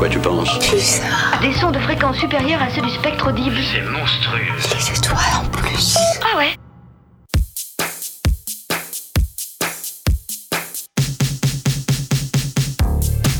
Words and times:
quoi 0.00 0.08
tu 0.08 0.18
penses 0.18 0.58
Pulsar. 0.60 1.40
Des 1.42 1.52
sons 1.52 1.70
de 1.70 1.78
fréquence 1.78 2.16
supérieure 2.16 2.62
à 2.62 2.70
ceux 2.70 2.80
du 2.80 2.88
spectre 2.88 3.28
audible. 3.28 3.56
C'est 3.70 3.82
monstrueux. 3.82 4.40
Les 4.74 4.98
étoiles 4.98 5.18
en 5.38 5.44
plus. 5.50 5.94
Ah 6.22 6.38
ouais 6.38 6.56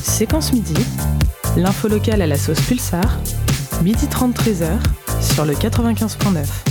Séquence 0.03 0.53
midi, 0.53 0.75
l'info 1.57 1.89
locale 1.89 2.21
à 2.21 2.27
la 2.27 2.37
sauce 2.37 2.61
Pulsar, 2.61 3.19
midi 3.83 4.07
30 4.07 4.35
13h 4.35 4.67
sur 5.23 5.47
le 5.47 5.55
95.9. 5.55 6.70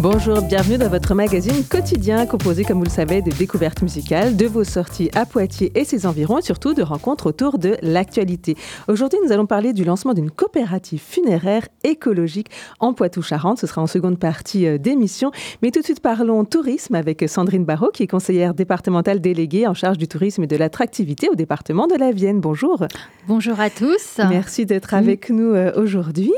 Bonjour, 0.00 0.42
bienvenue 0.42 0.76
dans 0.76 0.88
votre 0.88 1.14
magazine 1.14 1.64
quotidien 1.64 2.26
composé, 2.26 2.64
comme 2.64 2.78
vous 2.78 2.84
le 2.84 2.90
savez, 2.90 3.22
de 3.22 3.30
découvertes 3.30 3.80
musicales, 3.80 4.36
de 4.36 4.44
vos 4.44 4.64
sorties 4.64 5.08
à 5.14 5.24
Poitiers 5.24 5.70
et 5.76 5.84
ses 5.84 6.04
environs, 6.04 6.38
et 6.38 6.42
surtout 6.42 6.74
de 6.74 6.82
rencontres 6.82 7.26
autour 7.26 7.58
de 7.58 7.76
l'actualité. 7.80 8.56
Aujourd'hui, 8.88 9.20
nous 9.24 9.30
allons 9.30 9.46
parler 9.46 9.72
du 9.72 9.84
lancement 9.84 10.12
d'une 10.12 10.32
coopérative 10.32 11.00
funéraire 11.00 11.68
écologique 11.84 12.48
en 12.80 12.92
Poitou-Charentes. 12.92 13.60
Ce 13.60 13.68
sera 13.68 13.82
en 13.82 13.86
seconde 13.86 14.18
partie 14.18 14.66
euh, 14.66 14.78
d'émission. 14.78 15.30
Mais 15.62 15.70
tout 15.70 15.78
de 15.78 15.84
suite, 15.84 16.00
parlons 16.00 16.44
tourisme 16.44 16.96
avec 16.96 17.24
Sandrine 17.28 17.64
Barrault, 17.64 17.92
qui 17.92 18.02
est 18.02 18.08
conseillère 18.08 18.52
départementale 18.52 19.20
déléguée 19.20 19.68
en 19.68 19.74
charge 19.74 19.96
du 19.96 20.08
tourisme 20.08 20.42
et 20.42 20.48
de 20.48 20.56
l'attractivité 20.56 21.28
au 21.30 21.36
département 21.36 21.86
de 21.86 21.94
la 21.94 22.10
Vienne. 22.10 22.40
Bonjour. 22.40 22.84
Bonjour 23.28 23.60
à 23.60 23.70
tous. 23.70 24.18
Merci 24.28 24.66
d'être 24.66 24.92
avec 24.92 25.30
nous 25.30 25.54
euh, 25.54 25.72
aujourd'hui 25.76 26.32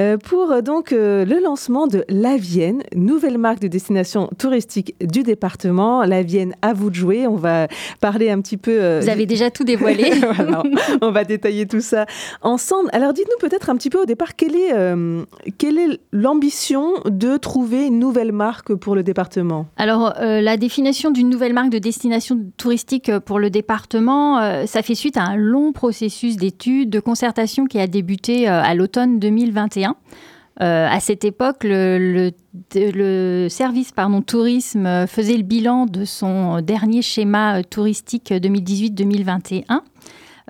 euh, 0.00 0.18
pour 0.18 0.62
donc 0.62 0.90
le 0.90 1.42
lancement 1.42 1.86
de 1.86 2.04
La 2.08 2.36
Vienne, 2.36 2.79
nouvelle 2.94 3.38
marque 3.38 3.60
de 3.60 3.68
destination 3.68 4.28
touristique 4.38 4.94
du 5.00 5.22
département. 5.22 6.04
La 6.04 6.22
Vienne, 6.22 6.54
à 6.62 6.72
vous 6.72 6.90
de 6.90 6.94
jouer. 6.94 7.26
On 7.26 7.36
va 7.36 7.68
parler 8.00 8.30
un 8.30 8.40
petit 8.40 8.56
peu. 8.56 8.72
euh, 8.80 9.00
Vous 9.02 9.08
avez 9.08 9.26
déjà 9.26 9.50
tout 9.50 9.64
dévoilé. 9.64 10.10
Voilà, 10.34 10.62
on 11.02 11.10
va 11.10 11.24
détailler 11.24 11.66
tout 11.66 11.80
ça 11.80 12.06
ensemble. 12.42 12.88
Alors 12.92 13.12
dites-nous 13.12 13.48
peut-être 13.48 13.68
un 13.70 13.76
petit 13.76 13.90
peu 13.90 14.00
au 14.00 14.04
départ 14.04 14.36
quelle 14.36 14.54
est, 14.54 14.72
euh, 14.72 15.24
quelle 15.58 15.78
est 15.78 15.98
l'ambition 16.12 16.92
de 17.06 17.36
trouver 17.36 17.86
une 17.86 17.98
nouvelle 17.98 18.32
marque 18.32 18.74
pour 18.74 18.94
le 18.94 19.02
département? 19.02 19.66
Alors, 19.76 20.14
euh, 20.20 20.40
la 20.40 20.56
définition 20.56 21.10
d'une 21.10 21.28
nouvelle 21.28 21.52
marque 21.52 21.70
de 21.70 21.78
destination 21.78 22.38
touristique 22.56 23.10
pour 23.20 23.38
le 23.38 23.50
département, 23.50 24.38
euh, 24.38 24.66
ça 24.66 24.82
fait 24.82 24.94
suite 24.94 25.16
à 25.16 25.22
un 25.22 25.36
long 25.36 25.72
processus 25.72 26.36
d'études, 26.36 26.90
de 26.90 27.00
concertation 27.00 27.66
qui 27.66 27.78
a 27.78 27.86
débuté 27.86 28.46
à 28.46 28.74
l'automne 28.74 29.18
2021. 29.18 29.96
Euh, 30.60 30.86
à 30.90 31.00
cette 31.00 31.24
époque, 31.24 31.64
le, 31.64 32.32
service 33.48 33.92
tourisme 34.26 35.06
faisait 35.06 35.36
le 35.36 35.42
bilan 35.42 35.86
de 35.86 36.04
son 36.04 36.60
dernier 36.60 37.00
schéma 37.00 37.62
touristique 37.62 38.30
2018-2021 38.30 39.64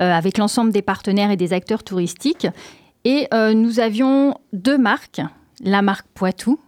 euh, 0.00 0.12
avec 0.12 0.38
l'ensemble 0.38 0.72
des 0.72 0.83
partenaires 0.83 1.31
et 1.31 1.36
des 1.36 1.53
acteurs 1.53 1.84
touristiques. 1.84 2.48
Et 3.05 3.28
euh, 3.33 3.55
nous 3.55 3.81
avions 3.81 4.34
deux 4.53 4.78
marques, 4.78 5.20
la 5.62 5.83
marque 5.83 6.06
Poitou 6.14 6.58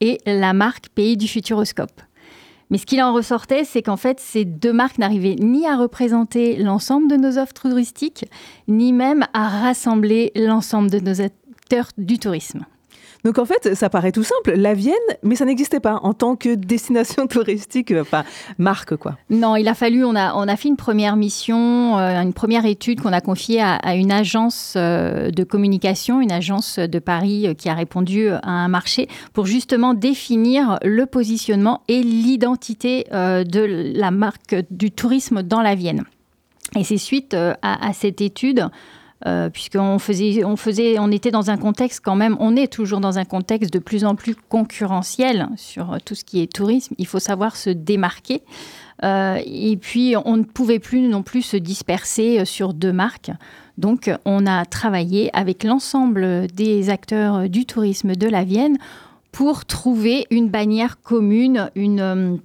et 0.00 0.18
la 0.26 0.52
marque 0.52 0.88
Pays 0.90 1.16
du 1.16 1.28
Futuroscope. 1.28 2.02
Mais 2.70 2.78
ce 2.78 2.86
qu'il 2.86 3.02
en 3.02 3.12
ressortait, 3.12 3.64
c'est 3.64 3.82
qu'en 3.82 3.96
fait, 3.96 4.18
ces 4.18 4.44
deux 4.44 4.72
marques 4.72 4.98
n'arrivaient 4.98 5.36
ni 5.36 5.66
à 5.66 5.76
représenter 5.76 6.56
l'ensemble 6.56 7.08
de 7.08 7.16
nos 7.16 7.38
offres 7.38 7.54
touristiques, 7.54 8.24
ni 8.66 8.92
même 8.92 9.26
à 9.34 9.48
rassembler 9.48 10.32
l'ensemble 10.34 10.90
de 10.90 10.98
nos 10.98 11.20
acteurs 11.20 11.88
du 11.98 12.18
tourisme. 12.18 12.64
Donc 13.24 13.38
en 13.38 13.44
fait, 13.44 13.74
ça 13.74 13.88
paraît 13.88 14.10
tout 14.10 14.24
simple, 14.24 14.54
la 14.56 14.74
Vienne, 14.74 14.94
mais 15.22 15.36
ça 15.36 15.44
n'existait 15.44 15.80
pas 15.80 16.00
en 16.02 16.12
tant 16.12 16.34
que 16.34 16.54
destination 16.54 17.26
touristique, 17.28 17.94
enfin 17.96 18.24
marque 18.58 18.96
quoi. 18.96 19.16
Non, 19.30 19.54
il 19.54 19.68
a 19.68 19.74
fallu, 19.74 20.04
on 20.04 20.16
a, 20.16 20.34
on 20.34 20.48
a 20.48 20.56
fait 20.56 20.68
une 20.68 20.76
première 20.76 21.16
mission, 21.16 21.98
euh, 21.98 22.20
une 22.20 22.32
première 22.32 22.66
étude 22.66 23.00
qu'on 23.00 23.12
a 23.12 23.20
confiée 23.20 23.62
à, 23.62 23.94
une 23.94 24.10
agence 24.10 24.74
euh, 24.76 25.30
de 25.30 25.44
communication, 25.44 26.20
une 26.20 26.32
agence 26.32 26.78
de 26.78 26.98
Paris 26.98 27.46
euh, 27.46 27.54
qui 27.54 27.68
a 27.68 27.74
répondu 27.74 28.28
à 28.28 28.50
un 28.50 28.68
marché 28.68 29.08
pour 29.32 29.46
justement 29.46 29.94
définir 29.94 30.78
le 30.82 31.06
positionnement 31.06 31.82
et 31.88 32.02
l'identité 32.02 33.04
de 33.12 33.94
la 33.96 34.10
marque 34.10 34.56
du 34.70 34.90
tourisme 34.90 35.42
dans 35.42 35.62
la 35.62 35.74
Vienne. 35.74 36.04
Et 36.76 36.84
c'est 36.84 36.96
suite 36.96 37.34
à 37.34 37.92
cette 37.92 38.20
étude 38.20 38.68
euh, 39.26 39.50
puisqu'on 39.50 39.98
faisait, 39.98 40.44
on 40.44 40.56
faisait, 40.56 40.98
on 40.98 41.10
était 41.10 41.30
dans 41.30 41.50
un 41.50 41.56
contexte 41.56 42.00
quand 42.04 42.16
même, 42.16 42.36
on 42.40 42.56
est 42.56 42.66
toujours 42.66 43.00
dans 43.00 43.18
un 43.18 43.24
contexte 43.24 43.72
de 43.72 43.78
plus 43.78 44.04
en 44.04 44.14
plus 44.14 44.34
concurrentiel 44.34 45.48
sur 45.56 45.92
euh, 45.92 45.98
tout 46.04 46.14
ce 46.14 46.24
qui 46.24 46.42
est 46.42 46.52
tourisme. 46.52 46.94
Il 46.98 47.06
faut 47.06 47.20
savoir 47.20 47.56
se 47.56 47.70
démarquer. 47.70 48.42
Euh, 49.04 49.38
et 49.44 49.76
puis, 49.76 50.14
on 50.24 50.36
ne 50.36 50.44
pouvait 50.44 50.78
plus 50.78 51.00
non 51.02 51.22
plus 51.22 51.42
se 51.42 51.56
disperser 51.56 52.44
sur 52.44 52.74
deux 52.74 52.92
marques. 52.92 53.30
Donc, 53.78 54.10
on 54.24 54.46
a 54.46 54.64
travaillé 54.64 55.30
avec 55.36 55.64
l'ensemble 55.64 56.46
des 56.48 56.90
acteurs 56.90 57.48
du 57.48 57.64
tourisme 57.64 58.14
de 58.14 58.26
la 58.28 58.44
Vienne 58.44 58.76
pour 59.32 59.64
trouver 59.64 60.26
une 60.30 60.50
bannière 60.50 61.00
commune, 61.00 61.70
une, 61.74 62.38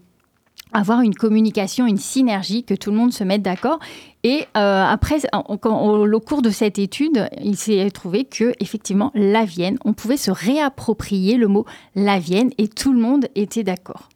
avoir 0.73 1.01
une 1.01 1.15
communication, 1.15 1.85
une 1.85 1.97
synergie, 1.97 2.63
que 2.63 2.73
tout 2.73 2.91
le 2.91 2.97
monde 2.97 3.13
se 3.13 3.23
mette 3.23 3.41
d'accord. 3.41 3.79
Et 4.23 4.45
euh, 4.57 4.83
après, 4.83 5.19
au 5.33 6.19
cours 6.19 6.41
de 6.41 6.49
cette 6.49 6.79
étude, 6.79 7.29
il 7.41 7.55
s'est 7.55 7.89
trouvé 7.91 8.25
que 8.25 8.53
effectivement, 8.59 9.11
la 9.15 9.45
Vienne, 9.45 9.77
on 9.85 9.93
pouvait 9.93 10.17
se 10.17 10.31
réapproprier 10.31 11.37
le 11.37 11.47
mot 11.47 11.65
la 11.95 12.19
Vienne 12.19 12.51
et 12.57 12.67
tout 12.67 12.93
le 12.93 12.99
monde 12.99 13.27
était 13.35 13.63
d'accord. 13.63 14.09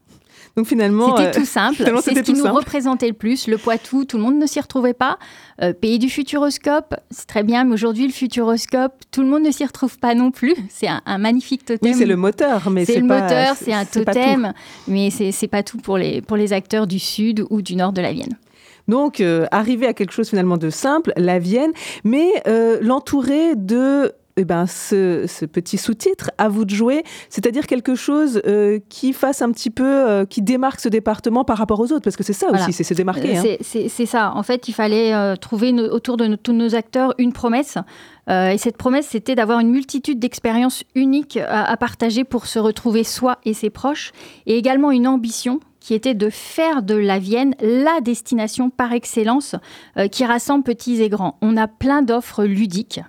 Donc 0.58 0.68
finalement, 0.68 1.16
C'était 1.18 1.30
euh, 1.30 1.40
tout 1.42 1.46
simple. 1.46 1.78
C'est 2.04 2.14
ce 2.16 2.20
qui 2.22 2.34
nous 2.34 2.44
simple. 2.44 2.56
représentait 2.58 3.08
le 3.08 3.14
plus. 3.14 3.48
Le 3.48 3.58
Poitou, 3.58 4.04
tout 4.06 4.18
le 4.18 4.24
monde 4.24 4.36
ne 4.38 4.46
s'y 4.46 4.60
retrouvait 4.60 4.94
pas. 4.94 5.18
Euh, 5.62 5.72
pays 5.74 5.98
du 6.00 6.10
futuroscope, 6.10 6.96
c'est 7.10 7.28
très 7.28 7.44
bien, 7.44 7.64
mais 7.64 7.74
aujourd'hui, 7.74 8.06
le 8.08 8.12
futuroscope, 8.14 8.94
tout 9.12 9.22
le 9.22 9.28
monde 9.28 9.44
ne 9.44 9.52
s'y 9.52 9.64
retrouve 9.66 9.98
pas 10.00 10.14
non 10.16 10.32
plus. 10.32 10.56
C'est 10.70 10.88
un, 10.88 11.02
un 11.06 11.18
magnifique 11.20 11.64
totem. 11.66 11.92
oui, 11.92 11.98
c'est 11.98 12.06
le 12.06 12.16
moteur, 12.18 12.70
mais 12.70 12.84
C'est 12.86 12.94
c'est 12.94 13.00
le 13.00 13.08
pas- 13.08 13.22
moteur, 13.22 13.56
c'est 13.56 13.74
un 13.74 13.86
totem, 13.86 14.54
mais 14.88 15.10
c'est 15.10 15.32
c'est 15.32 15.48
pas 15.48 15.64
tout 15.64 15.78
pour 15.78 15.98
les, 15.98 16.22
pour 16.22 16.36
les 16.38 16.52
acteurs 16.54 16.88
du 16.88 17.00
sud 17.00 17.46
ou 17.50 17.62
du 17.62 17.76
nord 17.76 17.94
de 17.94 18.02
la 18.02 18.12
Vienne. 18.12 18.38
Donc, 18.88 19.22
euh, 19.22 19.46
arriver 19.52 19.88
à 19.88 19.94
quelque 19.94 20.12
chose 20.12 20.30
finalement 20.30 20.58
de 20.58 20.70
simple, 20.70 21.14
la 21.16 21.40
Vienne, 21.40 21.72
mais 22.04 22.28
euh, 22.48 22.78
l'entourer 22.82 23.56
de 23.56 24.12
eh 24.42 24.46
ben, 24.46 24.66
ce, 24.68 25.26
ce 25.28 25.46
petit 25.46 25.78
sous-titre, 25.78 26.32
à 26.38 26.50
vous 26.50 26.66
de 26.66 26.70
jouer, 26.72 27.04
c'est-à-dire 27.30 27.68
quelque 27.68 27.96
chose 27.96 28.42
euh, 28.46 28.80
qui 28.90 29.14
fasse 29.14 29.42
un 29.42 29.52
petit 29.52 29.70
peu, 29.70 29.86
euh, 29.86 30.26
qui 30.26 30.42
démarque 30.42 30.80
ce 30.80 30.90
département 30.90 31.44
par 31.44 31.58
rapport 31.58 31.80
aux 31.80 31.92
autres, 31.92 32.02
parce 32.02 32.16
que 32.16 32.24
c'est 32.24 32.34
ça 32.34 32.48
Voilà. 32.50 32.64
aussi, 32.64 32.74
c'est 32.74 32.84
se 32.84 32.94
démarquer. 32.94 33.38
Euh, 33.38 33.42
hein. 33.54 33.56
c'est- 33.62 34.06
ça. 34.06 34.34
En 34.36 34.44
fait, 34.44 34.68
il 34.68 34.74
fallait 34.74 35.14
euh, 35.14 35.36
trouver 35.36 35.72
autour 35.74 36.18
de 36.18 36.36
tous 36.36 36.54
nos 36.54 36.76
acteurs 36.76 37.14
une 37.18 37.34
promesse. 37.34 37.78
Et 38.30 38.58
cette 38.58 38.78
promesse, 38.78 39.08
c'était 39.08 39.36
d'avoir 39.36 39.60
une 39.60 39.70
multitude 39.72 40.18
d'expériences 40.20 40.84
uniques 40.96 41.36
à, 41.38 41.66
à 41.70 41.76
partager 41.76 42.24
pour 42.24 42.46
se 42.46 42.60
retrouver 42.60 43.04
soi 43.04 43.40
et 43.44 43.54
ses 43.54 43.70
proches. 43.70 44.14
Et 44.46 44.58
également 44.58 44.92
une 44.92 45.06
ambition 45.08 45.60
qui 45.82 45.94
était 45.96 46.14
de 46.14 46.30
faire 46.30 46.82
de 46.84 46.94
la 46.96 47.20
Vienne 47.20 47.56
la 47.60 48.00
destination 48.02 48.70
par 48.70 48.94
excellence 48.94 49.56
euh, 49.98 50.08
qui 50.08 50.24
rassemble 50.24 50.64
petits 50.64 51.02
et 51.02 51.10
grands. 51.10 51.38
On 51.42 51.58
a 51.58 51.68
plein 51.68 52.04
d'offres 52.04 52.44
ludiques. 52.46 53.02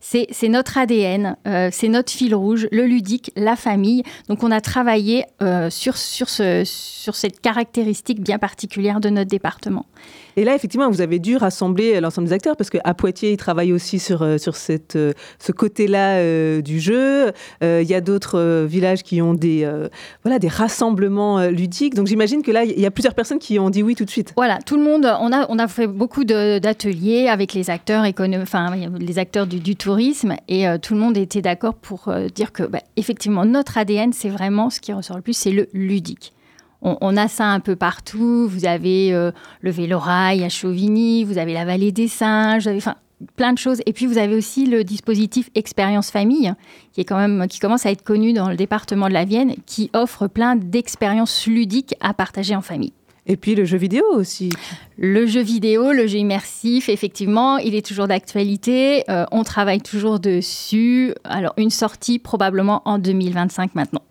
C'est 0.00 0.48
notre 0.48 0.78
ADN, 0.78 1.36
euh, 1.46 1.68
c'est 1.70 1.88
notre 1.88 2.10
fil 2.10 2.34
rouge, 2.34 2.66
le 2.72 2.86
ludique, 2.86 3.30
la 3.36 3.54
famille. 3.54 4.02
Donc 4.28 4.42
on 4.42 4.50
a 4.50 4.62
travaillé 4.62 5.24
euh, 5.42 5.68
sur, 5.68 5.98
sur, 5.98 6.30
ce, 6.30 6.62
sur 6.64 7.14
cette 7.14 7.40
caractéristique 7.40 8.22
bien 8.22 8.38
particulière 8.38 9.00
de 9.00 9.10
notre 9.10 9.30
département. 9.30 9.84
Et 10.36 10.44
là, 10.44 10.54
effectivement, 10.54 10.88
vous 10.90 11.00
avez 11.00 11.18
dû 11.18 11.36
rassembler 11.36 12.00
l'ensemble 12.00 12.28
des 12.28 12.34
acteurs, 12.34 12.56
parce 12.56 12.70
qu'à 12.70 12.94
Poitiers, 12.94 13.32
ils 13.32 13.36
travaillent 13.36 13.72
aussi 13.72 13.98
sur, 13.98 14.22
euh, 14.22 14.38
sur 14.38 14.56
cette, 14.56 14.96
euh, 14.96 15.12
ce 15.38 15.52
côté-là 15.52 16.16
euh, 16.16 16.60
du 16.62 16.80
jeu. 16.80 17.32
Euh, 17.62 17.80
Il 17.82 17.88
y 17.88 17.94
a 17.94 18.00
d'autres 18.00 18.38
euh, 18.38 18.66
villages 18.68 19.02
qui 19.02 19.22
ont 19.22 19.34
des, 19.34 19.64
euh, 19.64 19.88
voilà, 20.22 20.38
des 20.38 20.48
rassemblements 20.48 21.38
euh, 21.38 21.50
ludiques. 21.50 21.94
Donc 21.94 22.06
j'imagine 22.06 22.42
que 22.42 22.50
là, 22.50 22.64
il 22.64 22.78
y 22.78 22.86
a 22.86 22.90
plusieurs 22.90 23.14
personnes 23.14 23.38
qui 23.38 23.58
ont 23.58 23.70
dit 23.70 23.82
oui 23.82 23.94
tout 23.94 24.04
de 24.04 24.10
suite. 24.10 24.32
Voilà, 24.36 24.58
tout 24.64 24.76
le 24.76 24.82
monde, 24.82 25.06
on 25.20 25.32
a, 25.32 25.46
on 25.48 25.58
a 25.58 25.68
fait 25.68 25.86
beaucoup 25.86 26.24
d'ateliers 26.24 27.28
avec 27.28 27.54
les 27.54 27.70
acteurs, 27.70 28.04
enfin, 28.42 28.74
les 28.98 29.18
acteurs 29.18 29.46
du, 29.46 29.76
tourisme 29.76 30.34
et 30.48 30.68
euh, 30.68 30.78
tout 30.78 30.94
le 30.94 31.00
monde 31.00 31.16
était 31.16 31.42
d'accord 31.42 31.74
pour 31.74 32.08
euh, 32.08 32.26
dire 32.28 32.52
que, 32.52 32.62
bah, 32.62 32.80
effectivement, 32.96 33.44
notre 33.44 33.78
ADN, 33.78 34.12
c'est 34.12 34.28
vraiment 34.28 34.70
ce 34.70 34.80
qui 34.80 34.92
ressort 34.92 35.16
le 35.16 35.22
plus, 35.22 35.34
c'est 35.34 35.50
le 35.50 35.68
ludique. 35.72 36.32
On, 36.82 36.96
on 37.00 37.16
a 37.16 37.28
ça 37.28 37.46
un 37.46 37.60
peu 37.60 37.76
partout. 37.76 38.46
Vous 38.48 38.64
avez 38.64 39.12
euh, 39.12 39.32
le 39.60 39.70
Vélorail 39.70 40.44
à 40.44 40.48
Chauvigny, 40.48 41.24
vous 41.24 41.38
avez 41.38 41.52
la 41.52 41.64
vallée 41.64 41.92
des 41.92 42.08
singes, 42.08 42.62
vous 42.62 42.68
avez, 42.68 42.78
enfin, 42.78 42.96
plein 43.36 43.52
de 43.52 43.58
choses. 43.58 43.80
Et 43.86 43.92
puis 43.92 44.06
vous 44.06 44.18
avez 44.18 44.34
aussi 44.34 44.66
le 44.66 44.84
dispositif 44.84 45.50
Expérience 45.54 46.10
Famille, 46.10 46.52
qui 46.92 47.00
est 47.00 47.04
quand 47.04 47.18
même 47.18 47.46
qui 47.48 47.58
commence 47.58 47.86
à 47.86 47.90
être 47.90 48.02
connu 48.02 48.32
dans 48.32 48.48
le 48.48 48.56
département 48.56 49.08
de 49.08 49.14
la 49.14 49.24
Vienne, 49.24 49.54
qui 49.66 49.90
offre 49.92 50.26
plein 50.26 50.56
d'expériences 50.56 51.46
ludiques 51.46 51.94
à 52.00 52.14
partager 52.14 52.54
en 52.54 52.62
famille. 52.62 52.92
Et 53.26 53.36
puis 53.36 53.54
le 53.54 53.64
jeu 53.64 53.76
vidéo 53.76 54.04
aussi. 54.14 54.50
Le 54.96 55.26
jeu 55.26 55.42
vidéo, 55.42 55.92
le 55.92 56.06
jeu 56.06 56.18
immersif, 56.18 56.88
effectivement, 56.88 57.58
il 57.58 57.74
est 57.74 57.86
toujours 57.86 58.08
d'actualité. 58.08 59.04
Euh, 59.10 59.24
on 59.30 59.44
travaille 59.44 59.80
toujours 59.80 60.18
dessus. 60.18 61.14
Alors, 61.24 61.52
une 61.56 61.70
sortie 61.70 62.18
probablement 62.18 62.82
en 62.86 62.98
2025 62.98 63.74
maintenant. 63.74 64.02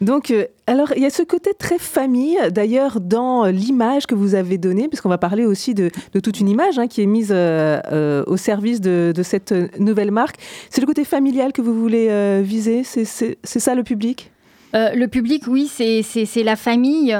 Donc, 0.00 0.30
euh, 0.30 0.46
alors, 0.66 0.92
il 0.96 1.02
y 1.02 1.06
a 1.06 1.10
ce 1.10 1.22
côté 1.22 1.52
très 1.52 1.78
famille, 1.78 2.38
d'ailleurs, 2.50 3.00
dans 3.00 3.44
l'image 3.44 4.06
que 4.06 4.14
vous 4.14 4.34
avez 4.34 4.56
donnée, 4.56 4.88
puisqu'on 4.88 5.10
va 5.10 5.18
parler 5.18 5.44
aussi 5.44 5.74
de, 5.74 5.90
toute 6.22 6.40
une 6.40 6.48
image 6.48 6.78
hein, 6.78 6.86
qui 6.86 7.02
est 7.02 7.06
mise 7.06 7.32
euh, 7.32 7.80
euh, 7.92 8.24
au 8.26 8.38
service 8.38 8.80
de, 8.80 9.12
cette 9.22 9.54
nouvelle 9.78 10.10
marque. 10.10 10.36
C'est 10.70 10.80
le 10.80 10.86
côté 10.86 11.04
familial 11.04 11.52
que 11.52 11.60
vous 11.60 11.74
voulez 11.78 12.40
viser? 12.42 12.82
C'est 12.84 13.36
ça 13.42 13.74
le 13.74 13.82
public? 13.82 14.30
Le 14.72 15.06
public, 15.06 15.44
oui, 15.46 15.68
c'est 15.68 16.42
la 16.42 16.56
famille. 16.56 17.14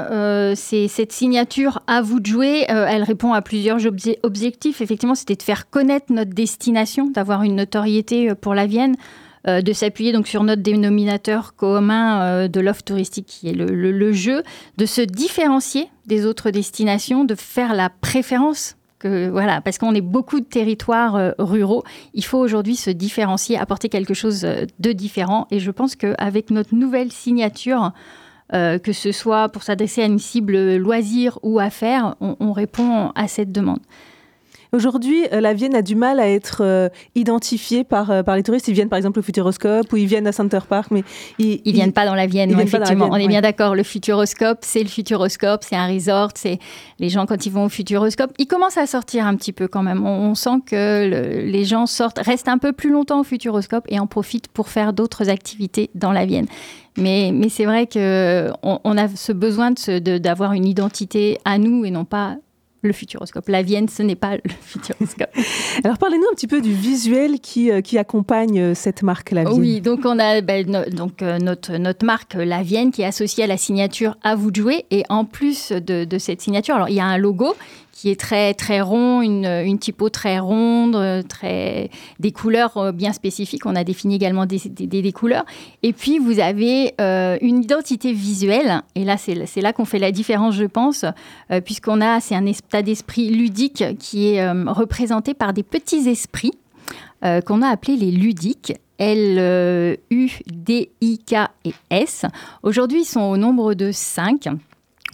c'est 0.57 0.89
cette 0.89 1.13
signature 1.13 1.83
à 1.87 2.01
vous 2.01 2.21
de 2.21 2.27
jouer. 2.27 2.65
elle 2.69 3.03
répond 3.03 3.35
à 3.35 3.43
plusieurs 3.43 3.81
objectifs. 4.23 4.81
Effectivement, 4.81 5.15
c'était 5.15 5.37
de 5.37 5.43
faire 5.43 5.69
connaître 5.69 6.07
notre 6.11 6.33
destination, 6.33 7.11
d'avoir 7.11 7.43
une 7.43 7.57
notoriété 7.57 8.35
pour 8.35 8.55
la 8.55 8.67
Vienne. 8.67 8.97
Euh, 9.49 9.63
de 9.63 9.73
s'appuyer 9.73 10.13
donc 10.13 10.27
sur 10.27 10.43
notre 10.43 10.61
dénominateur 10.61 11.55
commun 11.55 12.21
euh, 12.21 12.49
de 12.49 12.61
l'offre 12.61 12.83
touristique 12.83 13.25
qui 13.27 13.49
est 13.49 13.55
le, 13.55 14.13
jeu, 14.13 14.43
de 14.77 14.85
se 14.85 15.01
différencier 15.01 15.89
des 16.05 16.27
autres 16.27 16.51
destinations, 16.51 17.25
de 17.25 17.35
faire 17.35 17.73
la 17.75 17.89
préférence. 17.89 18.77
Voilà, 19.03 19.63
parce 19.63 19.79
qu'on 19.79 19.95
est 19.95 20.03
beaucoup 20.03 20.41
de 20.41 20.45
territoires 20.45 21.17
euh, 21.17 21.31
ruraux, 21.39 21.85
il 22.13 22.23
faut 22.23 22.37
aujourd'hui 22.37 22.77
se 22.77 22.91
différencier, 22.91 23.57
apporter 23.57 23.89
quelque 23.89 24.13
chose 24.13 24.43
de 24.43 24.93
différent. 24.93 25.47
Et 25.51 25.59
je 25.59 25.71
pense 25.71 25.97
qu'avec 25.97 26.51
notre 26.51 26.75
nouvelle 26.75 27.11
signature, 27.11 27.93
que 28.53 28.93
ce 28.93 29.13
soit 29.13 29.49
pour 29.49 29.63
s'adresser 29.63 30.03
à 30.03 30.07
une 30.07 30.19
cible 30.19 30.77
loisir 30.77 31.39
ou 31.43 31.61
affaires, 31.61 32.17
on 32.21 32.53
répond 32.53 33.13
à 33.15 33.27
cette 33.27 33.53
demande. 33.53 33.79
Aujourd'hui, 34.73 35.27
euh, 35.33 35.41
la 35.41 35.53
Vienne 35.53 35.75
a 35.75 35.83
du 35.83 35.97
mal 35.97 36.21
à 36.21 36.29
être 36.29 36.63
euh, 36.63 36.89
identifiée 37.17 37.83
par, 37.83 38.11
euh, 38.11 38.23
par 38.23 38.37
les 38.37 38.45
touristes. 38.45 38.69
Ils 38.69 38.75
viennent 38.75 38.89
par 38.89 38.99
exemple 38.99 39.19
au 39.19 39.23
Futuroscope 39.23 39.93
ou 39.93 39.97
ils 39.97 40.07
viennent 40.07 40.29
à 40.29 40.33
Center 40.33 40.61
Park, 40.69 40.93
mais 40.93 41.03
ils, 41.39 41.61
ne 41.67 41.73
viennent 41.73 41.93
pas 41.93 42.07
dans 42.07 42.15
la 42.15 42.27
Vienne. 42.27 42.59
effectivement, 42.59 43.09
on 43.11 43.17
est 43.17 43.27
bien 43.27 43.41
d'accord. 43.41 43.75
Le 43.75 43.83
Futuroscope, 43.83 44.59
c'est 44.63 44.83
le 44.83 44.89
Futuroscope, 44.89 45.65
c'est 45.65 45.77
un 45.77 45.89
resort. 45.89 46.31
C'est 46.37 46.59
les 47.01 47.09
gens 47.09 47.27
quand 47.27 47.47
ils 47.47 47.53
vont 47.53 47.65
au 47.65 47.69
Futuroscope, 47.69 48.33
ils 48.39 48.47
commencent 48.47 48.79
à 48.79 48.87
sortir 48.87 49.27
un 49.27 49.35
petit 49.35 49.53
peu 49.53 49.67
quand 49.67 49.83
même. 49.83 50.07
On, 50.07 50.35
sent 50.35 50.61
que 50.67 51.43
les 51.45 51.65
gens 51.65 51.87
sortent, 51.87 52.19
restent 52.19 52.49
un 52.49 52.59
peu 52.59 52.73
plus 52.73 52.91
longtemps 52.91 53.21
au 53.21 53.25
Futuroscope 53.25 53.85
et 53.89 53.99
en 53.99 54.07
profitent 54.07 54.49
pour 54.49 54.69
faire 54.69 54.93
d'autres 54.93 55.29
activités 55.29 55.91
dans 55.97 56.13
la 56.13 56.25
Vienne. 56.25 56.47
Mais, 56.97 57.31
mais 57.33 57.49
c'est 57.49 57.65
vrai 57.65 57.87
qu'on 57.87 58.81
on 58.85 58.99
a 58.99 59.09
ce 59.09 59.33
besoin 59.33 59.73
d'avoir 59.73 60.53
une 60.53 60.65
identité 60.65 61.39
à 61.45 61.59
nous 61.59 61.85
et 61.85 61.91
non 61.91 62.05
pas 62.05 62.37
le 62.83 62.93
futuroscope. 62.93 63.49
La 63.49 63.63
Vienne, 63.63 63.89
ce 63.89 64.03
n'est 64.03 64.17
pas 64.17 64.37
le 64.37 64.43
futuroscope. 64.63 65.31
Alors 65.85 65.99
parlez-nous 65.99 66.25
un 66.31 66.35
petit 66.35 66.47
peu 66.47 66.61
du 66.61 66.73
visuel 66.73 67.41
qui, 67.41 67.71
euh, 67.71 67.81
qui 67.81 67.99
accompagne 67.99 68.61
euh, 68.61 68.75
cette 68.75 69.03
marque 69.03 69.31
La 69.33 69.45
Vienne. 69.45 69.61
Oui, 69.61 69.81
donc 69.81 70.01
on 70.05 70.19
a 70.19 70.41
ben, 70.41 70.87
donc, 70.91 71.23
euh, 71.23 71.39
notre, 71.39 71.77
notre 71.77 72.05
marque 72.05 72.35
La 72.35 72.63
Vienne 72.63 72.91
qui 72.91 73.03
est 73.03 73.07
associée 73.07 73.45
à 73.45 73.47
la 73.47 73.57
signature 73.57 74.17
À 74.23 74.35
vous 74.35 74.51
de 74.51 74.61
jouer. 74.61 74.87
Et 74.91 75.05
en 75.09 75.25
plus 75.25 75.73
de, 75.73 76.05
de 76.05 76.19
cette 76.19 76.41
signature, 76.41 76.75
alors 76.75 76.89
il 76.89 76.95
y 76.95 77.01
a 77.01 77.07
un 77.07 77.19
logo 77.19 77.55
qui 78.01 78.09
est 78.09 78.19
très 78.19 78.55
très 78.55 78.81
rond, 78.81 79.21
une, 79.21 79.79
typo 79.79 80.09
très 80.09 80.39
ronde, 80.39 81.23
très 81.29 81.91
des 82.19 82.33
couleurs 82.33 82.79
euh, 82.79 82.93
bien 82.93 83.13
spécifiques. 83.13 83.67
On 83.67 83.77
a 83.77 83.85
défini 83.85 84.15
également 84.15 84.47
des, 84.47 84.59
des, 84.71 85.13
couleurs. 85.13 85.45
Et 85.83 85.93
puis 85.93 86.19
vous 86.19 86.41
avez 86.41 86.95
euh, 86.99 87.37
une 87.43 87.63
identité 87.63 88.15
visuelle. 88.15 88.81
Et 88.95 89.05
là 89.05 89.19
c'est 89.19 89.61
là 89.61 89.75
qu'on 89.75 89.85
fait 89.85 89.99
la 89.99 90.13
différence, 90.13 90.55
je 90.55 90.65
pense, 90.65 91.05
euh, 91.51 91.61
puisqu'on 91.61 92.01
a 92.01 92.21
c'est 92.21 92.35
un 92.35 92.47
état 92.47 92.81
d'esprit 92.81 93.29
ludique 93.29 93.85
qui 93.99 94.29
est 94.29 94.51
représenté 94.51 95.35
par 95.35 95.53
des 95.53 95.63
petits 95.63 96.09
esprits 96.09 96.53
qu'on 97.45 97.61
a 97.61 97.69
appelés 97.69 97.97
les 97.97 98.13
ludiques. 98.13 98.73
L-U-D-I-K 98.99 100.09
et 101.65 101.75
S. 101.91 102.25
Aujourd'hui, 102.63 103.01
ils 103.01 103.07
sont 103.07 103.21
au 103.21 103.37
nombre 103.37 103.75
de 103.75 103.93
5. 103.93 104.49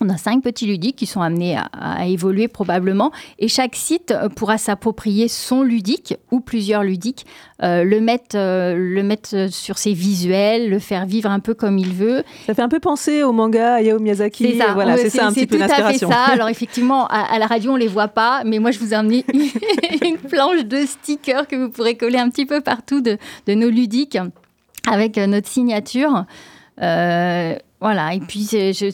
On 0.01 0.09
a 0.09 0.17
cinq 0.17 0.43
petits 0.43 0.67
ludiques 0.67 0.97
qui 0.97 1.07
sont 1.07 1.23
amenés 1.23 1.57
à, 1.57 2.07
évoluer 2.07 2.49
probablement 2.49 3.13
et 3.39 3.49
chaque 3.49 3.75
site 3.75 4.15
pourra 4.35 4.59
s'approprier 4.59 5.29
son 5.29 5.63
ludique 5.63 6.17
ou 6.31 6.41
plusieurs 6.41 6.83
ludiques, 6.83 7.27
euh, 7.63 7.85
le, 7.85 8.01
mettre, 8.01 8.37
euh, 8.37 8.75
le 8.77 9.03
mettre 9.03 9.49
sur 9.51 9.79
ses 9.79 9.93
visuels, 9.93 10.69
le 10.69 10.79
faire 10.79 11.07
vivre 11.07 11.31
un 11.31 11.41
peu 11.41 11.55
comme 11.55 11.79
il 11.79 11.93
veut. 11.93 12.25
Ça 12.47 12.55
fait 12.55 12.63
un 12.63 12.69
peu 12.69 12.81
penser 12.81 13.23
au 13.23 13.33
manga 13.33 13.77
Hayao 13.77 13.99
Miyazaki. 13.99 14.53
C'est 14.53 14.59
ça, 14.59 14.75
voilà, 14.75 14.97
c'est 14.97 15.11
ça 15.11 15.27
un 15.27 15.33
petit 15.33 15.47
peu 15.47 15.57
l'inspiration. 15.57 16.09
C'est 16.09 16.15
ça. 16.15 16.25
Alors 16.33 16.49
effectivement, 16.49 17.07
à, 17.07 17.39
la 17.39 17.47
radio 17.47 17.73
on 17.73 17.77
les 17.77 17.89
voit 17.89 18.09
pas, 18.09 18.43
mais 18.45 18.59
moi 18.59 18.71
je 18.71 18.79
vous 18.79 18.93
ai 18.93 18.97
emmené 18.97 19.25
une 20.05 20.19
planche 20.19 20.65
de 20.65 20.85
stickers 20.85 21.47
que 21.47 21.57
vous 21.57 21.71
pourrez 21.71 21.97
coller 21.97 22.19
un 22.19 22.29
petit 22.29 22.47
peu 22.47 22.61
partout 22.61 23.01
de, 23.01 23.17
de 23.47 23.55
nos 23.55 23.71
ludiques 23.71 24.19
avec 24.87 25.17
notre 25.17 25.49
signature. 25.49 26.25
Euh, 26.83 27.57
voilà, 27.81 28.15
et 28.15 28.21
puis 28.21 28.49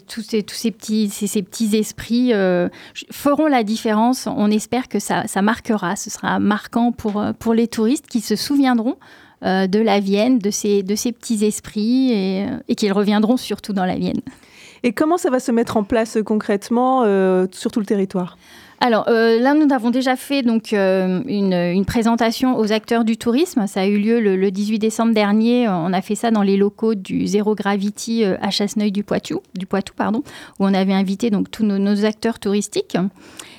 tous, 0.08 0.22
ces, 0.22 0.42
petits, 0.72 1.08
ces, 1.08 1.42
petits 1.42 1.76
esprits 1.76 2.32
euh, 2.32 2.68
feront 3.12 3.46
la 3.46 3.62
différence. 3.62 4.26
On 4.26 4.50
espère 4.50 4.88
que 4.88 4.98
ça, 4.98 5.26
ça, 5.28 5.40
marquera, 5.40 5.94
ce 5.94 6.10
sera 6.10 6.40
marquant 6.40 6.90
pour, 6.90 7.20
euh, 7.20 7.32
pour 7.32 7.54
les 7.54 7.68
touristes 7.68 8.06
qui 8.06 8.20
se 8.20 8.36
souviendront 8.36 8.96
de 9.44 9.80
la 9.80 9.98
Vienne, 9.98 10.38
de 10.38 10.52
ces, 10.52 10.84
de 10.84 10.94
ces 10.94 11.10
petits 11.10 11.44
esprits 11.44 12.12
et 12.12 12.74
qu'ils 12.76 12.92
reviendront 12.92 13.36
surtout 13.36 13.72
dans 13.72 13.84
la 13.84 13.96
Vienne. 13.96 14.20
Et 14.84 14.92
comment 14.92 15.18
ça 15.18 15.30
va 15.30 15.40
se 15.40 15.50
mettre 15.50 15.76
en 15.76 15.82
place 15.82 16.16
concrètement 16.24 17.02
sur 17.50 17.72
tout 17.72 17.80
le 17.80 17.86
territoire? 17.86 18.36
Alors 18.82 19.04
euh, 19.06 19.38
là, 19.38 19.54
nous 19.54 19.72
avons 19.72 19.90
déjà 19.90 20.16
fait 20.16 20.42
donc 20.42 20.72
euh, 20.72 21.22
une, 21.28 21.84
présentation 21.84 22.58
aux 22.58 22.72
acteurs 22.72 23.04
du 23.04 23.16
tourisme. 23.16 23.68
Ça 23.68 23.82
a 23.82 23.86
eu 23.86 23.96
lieu 23.96 24.18
le, 24.18 24.50
18 24.50 24.80
décembre 24.80 25.14
dernier. 25.14 25.68
On 25.68 25.92
a 25.92 26.02
fait 26.02 26.16
ça 26.16 26.32
dans 26.32 26.42
les 26.42 26.56
locaux 26.56 26.96
du 26.96 27.28
Zéro 27.28 27.54
Gravity 27.54 28.24
euh, 28.24 28.36
à 28.42 28.50
Chasseneuil 28.50 28.90
du 28.90 29.04
Poitou, 29.04 29.40
du 29.54 29.66
Poitou 29.66 29.94
pardon, 29.94 30.24
où 30.58 30.66
on 30.66 30.74
avait 30.74 30.94
invité 30.94 31.30
donc 31.30 31.48
tous 31.48 31.62
nos, 31.62 32.04
acteurs 32.04 32.40
touristiques. 32.40 32.96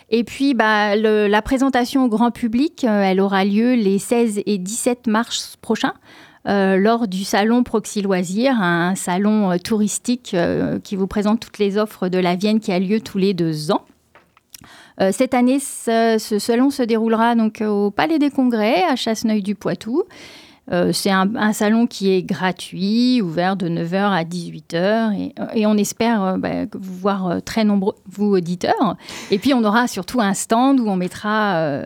Et 0.09 0.25
puis, 0.25 0.55
bah, 0.55 0.97
la 0.97 1.41
présentation 1.41 2.03
au 2.03 2.09
grand 2.09 2.31
public, 2.31 2.83
elle 2.83 3.21
aura 3.21 3.45
lieu 3.45 3.75
les 3.75 3.99
16 3.99 4.41
et 4.45 4.57
17 4.57 5.07
mars 5.07 5.55
prochains. 5.61 5.93
lors 6.45 7.07
du 7.07 7.23
salon 7.23 7.63
Proxy 7.63 8.01
Loisirs, 8.01 8.61
un 8.61 8.95
salon 8.95 9.57
touristique 9.57 10.35
qui 10.83 10.95
vous 10.97 11.07
présente 11.07 11.39
toutes 11.39 11.59
les 11.59 11.77
offres 11.77 12.09
de 12.09 12.17
la 12.17 12.35
Vienne 12.35 12.59
qui 12.59 12.73
a 12.73 12.79
lieu 12.79 12.99
tous 12.99 13.17
les 13.17 13.33
deux 13.33 13.71
ans. 13.71 13.85
Euh, 15.01 15.11
cette 15.11 15.33
année, 15.33 15.59
ce, 15.59 16.17
salon 16.39 16.69
se 16.69 16.83
déroulera 16.83 17.35
donc 17.35 17.61
au 17.65 17.91
Palais 17.91 18.19
des 18.19 18.29
Congrès 18.29 18.83
à 18.83 18.95
Chasseneuil-du-Poitou. 18.95 20.03
Euh, 20.71 20.93
c'est 20.93 21.11
un, 21.11 21.51
salon 21.51 21.87
qui 21.87 22.11
est 22.11 22.23
gratuit, 22.23 23.21
ouvert 23.21 23.57
de 23.57 23.67
9h 23.67 24.11
à 24.11 24.23
18h 24.23 25.31
et, 25.53 25.65
on 25.65 25.75
espère 25.75 26.37
bah, 26.37 26.65
vous 26.71 26.95
voir 26.95 27.41
très 27.43 27.65
nombreux, 27.65 27.95
vous 28.09 28.27
auditeurs. 28.27 28.95
Et 29.29 29.39
puis 29.39 29.53
on 29.53 29.63
aura 29.65 29.87
surtout 29.87 30.21
un 30.21 30.33
stand 30.33 30.79
où 30.79 30.87
on 30.87 30.95
mettra 30.95 31.81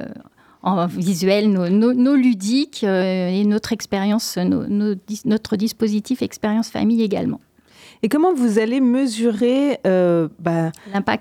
en 0.62 0.86
visuel 0.86 1.50
nos, 1.50 2.15
ludiques 2.15 2.84
et 2.84 3.43
notre 3.46 3.74
expérience, 3.74 4.38
notre 4.38 5.55
dispositif 5.55 6.22
expérience 6.22 6.70
famille 6.70 7.01
également. 7.01 7.39
Et 8.04 8.10
comment 8.10 8.34
vous 8.34 8.60
allez 8.60 8.80
mesurer 8.80 9.80
euh, 9.88 10.27
bah, 10.39 10.72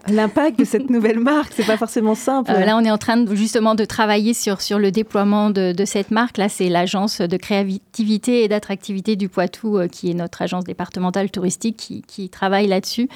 l'impact 0.09 0.59
de 0.59 0.65
cette 0.65 0.91
nouvelle 0.91 1.19
marque? 1.19 1.53
C'est 1.55 1.67
pas 1.67 1.77
forcément 1.77 2.15
simple. 2.15 2.51
Euh, 2.51 2.65
là, 2.65 2.77
on 2.77 2.85
est 2.85 2.91
en 2.91 2.99
train 2.99 3.17
de, 3.17 3.35
justement 3.35 3.75
de 3.75 3.85
travailler 3.85 4.35
sur, 4.35 4.61
sur 4.61 4.79
le 4.79 4.91
déploiement 4.91 5.51
de, 5.51 5.75
cette 5.85 6.11
marque. 6.11 6.37
Là, 6.39 6.49
c'est 6.49 6.69
l'agence 6.69 7.21
de 7.21 7.37
créativité 7.37 8.45
et 8.45 8.49
d'attractivité 8.49 9.17
du 9.17 9.29
Poitou, 9.29 9.79
euh, 9.79 9.89
qui 9.89 10.11
est 10.11 10.15
notre 10.15 10.43
agence 10.43 10.65
départementale 10.65 11.31
touristique, 11.31 11.77
qui, 11.77 12.03
qui 12.03 12.29
travaille 12.29 12.67
là-dessus. 12.67 13.09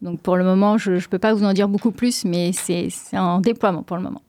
Donc 0.00 0.20
pour 0.20 0.36
le 0.36 0.44
moment, 0.44 0.78
je 0.78 0.92
ne 0.92 1.00
peux 1.00 1.18
pas 1.18 1.32
vous 1.32 1.44
en 1.44 1.52
dire 1.52 1.68
beaucoup 1.68 1.92
plus, 1.92 2.24
mais 2.24 2.52
c'est 2.52 2.88
en 3.12 3.40
déploiement 3.40 3.82
pour 3.82 3.96
le 3.96 4.02
moment. 4.02 4.22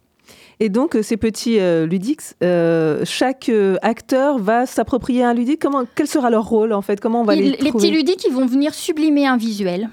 Et 0.63 0.69
donc, 0.69 0.95
euh, 0.95 1.03
ces 1.03 1.17
petits 1.17 1.59
euh, 1.59 1.85
ludiques, 1.85 2.21
euh, 2.41 3.01
chaque 3.03 3.51
acteur 3.81 4.37
va 4.37 4.65
s'approprier 4.65 5.21
un 5.21 5.33
ludique. 5.33 5.59
Comment, 5.61 5.83
quel 5.93 6.07
sera 6.07 6.29
leur 6.29 6.45
rôle, 6.45 6.71
en 6.71 6.81
fait? 6.81 7.01
Comment 7.01 7.19
on 7.19 7.25
va 7.25 7.35
les, 7.35 7.57
les 7.57 7.71
petits 7.73 7.91
ludiques, 7.91 8.23
ils 8.25 8.33
vont 8.33 8.45
venir 8.45 8.73
sublimer 8.73 9.27
un 9.27 9.35
visuel. 9.35 9.89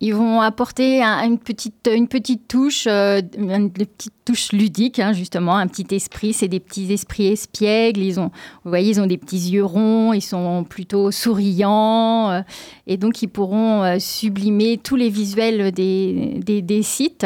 Ils 0.00 0.16
vont 0.16 0.40
apporter 0.40 1.02
une, 1.02 1.38
petite, 1.38 1.88
une 1.94 2.08
petite 2.08 2.48
touche, 2.48 2.88
une 2.88 3.70
petite 3.70 4.12
touche 4.24 4.50
ludique, 4.50 4.98
hein, 4.98 5.12
justement, 5.12 5.56
un 5.56 5.68
petit 5.68 5.86
esprit. 5.94 6.32
C'est 6.32 6.48
des 6.48 6.58
petits 6.58 6.92
esprits 6.92 7.28
espiègles. 7.28 8.00
Ils 8.00 8.18
ont, 8.18 8.32
vous 8.64 8.70
voyez, 8.70 8.90
ils 8.90 9.00
ont 9.00 9.06
des 9.06 9.18
petits 9.18 9.50
yeux 9.50 9.64
ronds. 9.64 10.12
Ils 10.12 10.20
sont 10.20 10.64
plutôt 10.68 11.12
souriants. 11.12 12.42
et 12.88 12.96
donc, 12.96 13.22
ils 13.22 13.28
pourront 13.28 14.00
sublimer 14.00 14.78
tous 14.78 14.96
les 14.96 15.10
visuels 15.10 15.70
des, 15.70 16.40
des, 16.44 16.60
des 16.60 16.82
sites 16.82 17.24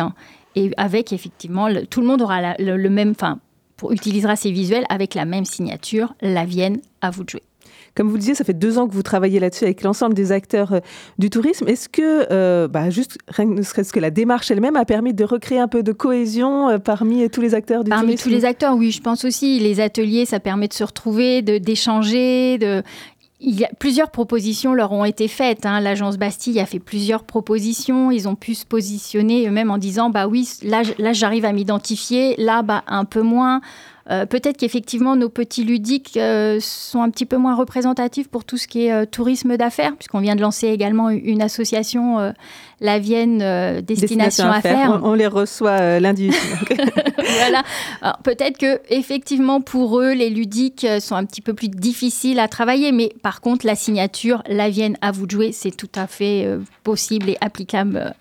et 0.57 0.71
avec 0.77 1.13
effectivement, 1.13 1.69
tout 1.91 2.01
le 2.01 2.07
monde 2.07 2.23
aura 2.23 2.55
le, 2.59 2.89
même, 2.89 3.11
enfin, 3.11 3.39
utilisera 3.91 4.37
ces 4.37 4.51
visuels 4.51 4.85
avec 4.89 5.15
la 5.15 5.25
même 5.25 5.45
signature, 5.45 6.15
la 6.21 6.45
Vienne, 6.45 6.81
à 7.01 7.11
vous 7.11 7.25
de 7.25 7.31
jouer. 7.31 7.43
Comme 7.95 8.09
vous 8.09 8.15
le 8.15 8.21
disiez, 8.21 8.35
ça 8.35 8.45
fait 8.45 8.55
deux 8.55 8.79
ans 8.79 8.89
que 8.89 8.95
vous 8.95 9.03
travaillez 9.03 9.39
là-dessus 9.39 9.65
avec 9.65 9.83
l'ensemble 9.83 10.15
des 10.15 10.33
acteurs 10.33 10.73
euh, 10.73 10.81
du 11.19 11.29
tourisme. 11.29 11.69
Est-ce 11.69 11.91
que, 11.91 12.27
euh, 12.31 12.67
bah, 12.67 12.89
juste, 12.89 13.19
ne 13.39 13.61
serait-ce 13.61 13.93
que 13.93 14.01
la 14.01 14.11
démarche 14.11 14.51
elle-même 14.51 14.77
a 14.77 14.87
permis 14.87 15.13
de 15.13 15.25
recréer 15.25 15.59
un 15.59 15.69
peu 15.69 15.83
de 15.83 15.93
cohésion 15.93 16.71
euh, 16.71 16.79
parmi 16.79 17.29
tous 17.29 17.43
les 17.43 17.55
acteurs 17.55 17.85
du 17.85 17.91
tourisme? 17.91 18.07
Parmi 18.07 18.17
tous 18.17 18.31
les 18.31 18.47
acteurs, 18.47 18.77
oui, 18.77 18.93
je 18.93 19.03
pense 19.03 19.27
aussi. 19.27 19.59
Les 19.59 19.81
ateliers, 19.81 20.25
ça 20.25 20.41
permet 20.41 20.69
de 20.69 20.73
se 20.73 20.85
retrouver, 20.85 21.43
d'échanger, 21.43 22.57
de, 22.57 22.83
il 23.43 23.59
y 23.59 23.65
a, 23.65 23.71
plusieurs 23.79 24.11
propositions 24.11 24.73
leur 24.73 24.93
ont 24.93 25.05
été 25.05 25.29
faites. 25.29 25.67
Hein. 25.67 25.81
L'agence 25.81 26.17
Bastille 26.17 26.61
a 26.61 26.67
fait 26.67 26.79
plusieurs 26.79 27.25
propositions. 27.25 28.11
Ils 28.11 28.29
ont 28.29 28.37
pu 28.37 28.55
se 28.55 28.65
positionner 28.65 29.47
eux-mêmes 29.47 29.71
en 29.71 29.79
disant 29.79 30.11
bah 30.11 30.27
oui, 30.27 30.49
là, 30.63 30.83
là 30.99 31.13
j'arrive 31.13 31.45
à 31.45 31.53
m'identifier, 31.53 32.35
là 32.39 32.63
bah 32.63 32.85
un 32.87 33.05
peu 33.05 33.23
moins. 33.23 33.61
Euh, 34.11 34.27
peut-être 34.27 34.57
qu'effectivement, 34.57 35.17
nos 35.17 35.29
petits 35.29 35.65
ludiques 35.65 36.17
euh, 36.17 36.59
sont 36.61 37.03
un 37.03 37.11
petit 37.11 37.27
peu 37.27 37.37
moins 37.37 37.55
représentatifs 37.55 38.29
pour 38.29 38.45
tout 38.45 38.57
ce 38.57 38.67
qui 38.67 38.87
est 38.87 38.93
euh, 38.93 39.05
tourisme 39.07 39.57
d'affaires, 39.57 39.95
puisqu'on 39.97 40.21
vient 40.21 40.35
de 40.35 40.41
lancer 40.41 40.69
également 40.69 41.11
une 41.11 41.41
association, 41.41 42.33
la 42.81 42.99
Vienne 42.99 43.81
Destination, 43.83 44.51
Affaires. 44.51 45.01
On, 45.03 45.15
les 45.15 45.27
reçoit 45.27 46.01
lundi. 46.01 46.31
voilà. 47.39 47.63
Peut-être 48.25 48.59
que 48.59 48.81
effectivement, 48.91 49.61
pour 49.61 50.01
eux, 50.01 50.13
les 50.13 50.31
ludiques 50.31 50.87
sont 51.01 51.15
un 51.15 51.25
petit 51.25 51.41
peu 51.41 51.55
plus 51.55 51.69
difficiles 51.69 52.41
à 52.41 52.49
travailler, 52.49 52.93
mais 52.93 53.13
par 53.23 53.41
contre, 53.41 53.67
la 53.67 53.75
signature, 53.75 54.43
la 54.49 54.69
Vienne 54.69 54.97
à 55.01 55.13
vous 55.13 55.27
de 55.27 55.31
jouer, 55.31 55.53
c'est 55.53 55.77
tout 55.77 55.91
à 55.95 56.07
fait 56.07 56.49
possible 56.83 57.31
et 57.31 57.37
applicable 57.41 58.15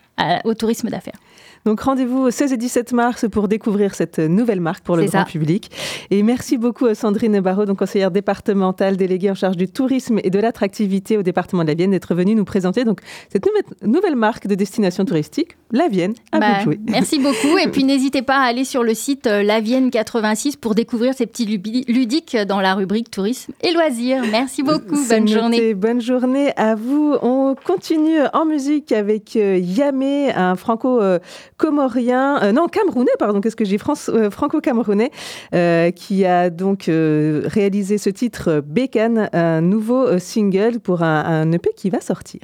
au 0.43 0.53
tourisme 0.53 0.89
d'affaires. 0.89 1.17
Donc 1.65 1.81
rendez-vous 1.81 2.19
au 2.19 2.31
16 2.31 2.53
et 2.53 2.57
17 2.57 2.93
mars 2.93 3.25
pour 3.31 3.47
découvrir 3.47 3.93
cette 3.93 4.19
nouvelle 4.19 4.61
marque 4.61 4.83
pour 4.83 4.95
le 4.95 5.05
grand 5.05 5.25
public. 5.25 5.69
Et 6.09 6.23
merci 6.23 6.57
beaucoup 6.57 6.87
à 6.87 6.95
Sandrine 6.95 7.39
Barraud, 7.39 7.65
donc 7.65 7.79
conseillère 7.79 8.11
départementale 8.11 8.97
déléguée 8.97 9.29
en 9.29 9.35
charge 9.35 9.57
du 9.57 9.67
tourisme 9.67 10.19
et 10.23 10.29
de 10.29 10.39
l'attractivité 10.39 11.17
au 11.17 11.23
département 11.23 11.63
de 11.63 11.67
la 11.67 11.75
Vienne, 11.75 11.91
d'être 11.91 12.15
venue 12.15 12.35
nous 12.35 12.45
présenter 12.45 12.83
donc 12.83 12.99
cette 13.31 13.45
nouvelle 13.83 14.15
marque 14.15 14.47
de 14.47 14.55
destination 14.55 15.05
touristique, 15.05 15.57
la 15.71 15.87
Vienne. 15.87 16.13
À 16.31 16.39
bah, 16.39 16.47
vous 16.57 16.63
jouer. 16.63 16.79
Merci 16.89 17.19
beaucoup. 17.19 17.57
Et 17.63 17.67
puis 17.67 17.83
n'hésitez 17.83 18.21
pas 18.21 18.37
à 18.37 18.43
aller 18.43 18.65
sur 18.65 18.83
le 18.83 18.93
site 18.93 19.27
euh, 19.27 19.43
La 19.43 19.59
Vienne 19.59 19.91
86 19.91 20.55
pour 20.55 20.75
découvrir 20.75 21.13
ces 21.13 21.25
petits 21.25 21.45
ludiques 21.45 22.37
dans 22.47 22.59
la 22.61 22.73
rubrique 22.75 23.11
tourisme 23.11 23.53
et 23.61 23.73
loisirs. 23.73 24.23
Merci 24.31 24.63
beaucoup. 24.63 24.97
Bonne 25.09 25.27
journée. 25.27 25.73
Bonne 25.73 26.01
journée 26.01 26.51
à 26.55 26.75
vous. 26.75 27.15
On 27.21 27.55
continue 27.63 28.19
en 28.33 28.45
musique 28.45 28.91
avec 28.91 29.35
euh, 29.35 29.57
Yamé, 29.57 30.31
un 30.33 30.55
franco 30.55 31.01
euh, 31.01 31.19
comorien, 31.57 32.41
euh, 32.43 32.51
non, 32.51 32.67
camerounais, 32.67 33.11
pardon, 33.19 33.41
qu'est-ce 33.41 33.55
que 33.55 33.65
j'ai, 33.65 33.77
euh, 34.09 34.31
franco-camerounais, 34.31 35.11
euh, 35.53 35.91
qui 35.91 36.25
a 36.25 36.49
donc 36.49 36.85
réalisé 36.87 37.97
ce 37.97 38.09
titre 38.09 38.61
Bécane, 38.65 39.29
un 39.33 39.61
nouveau 39.61 40.19
single 40.19 40.79
pour 40.79 41.03
un, 41.03 41.23
un 41.25 41.51
EP 41.51 41.69
qui 41.75 41.89
va 41.89 42.01
sortir. 42.01 42.41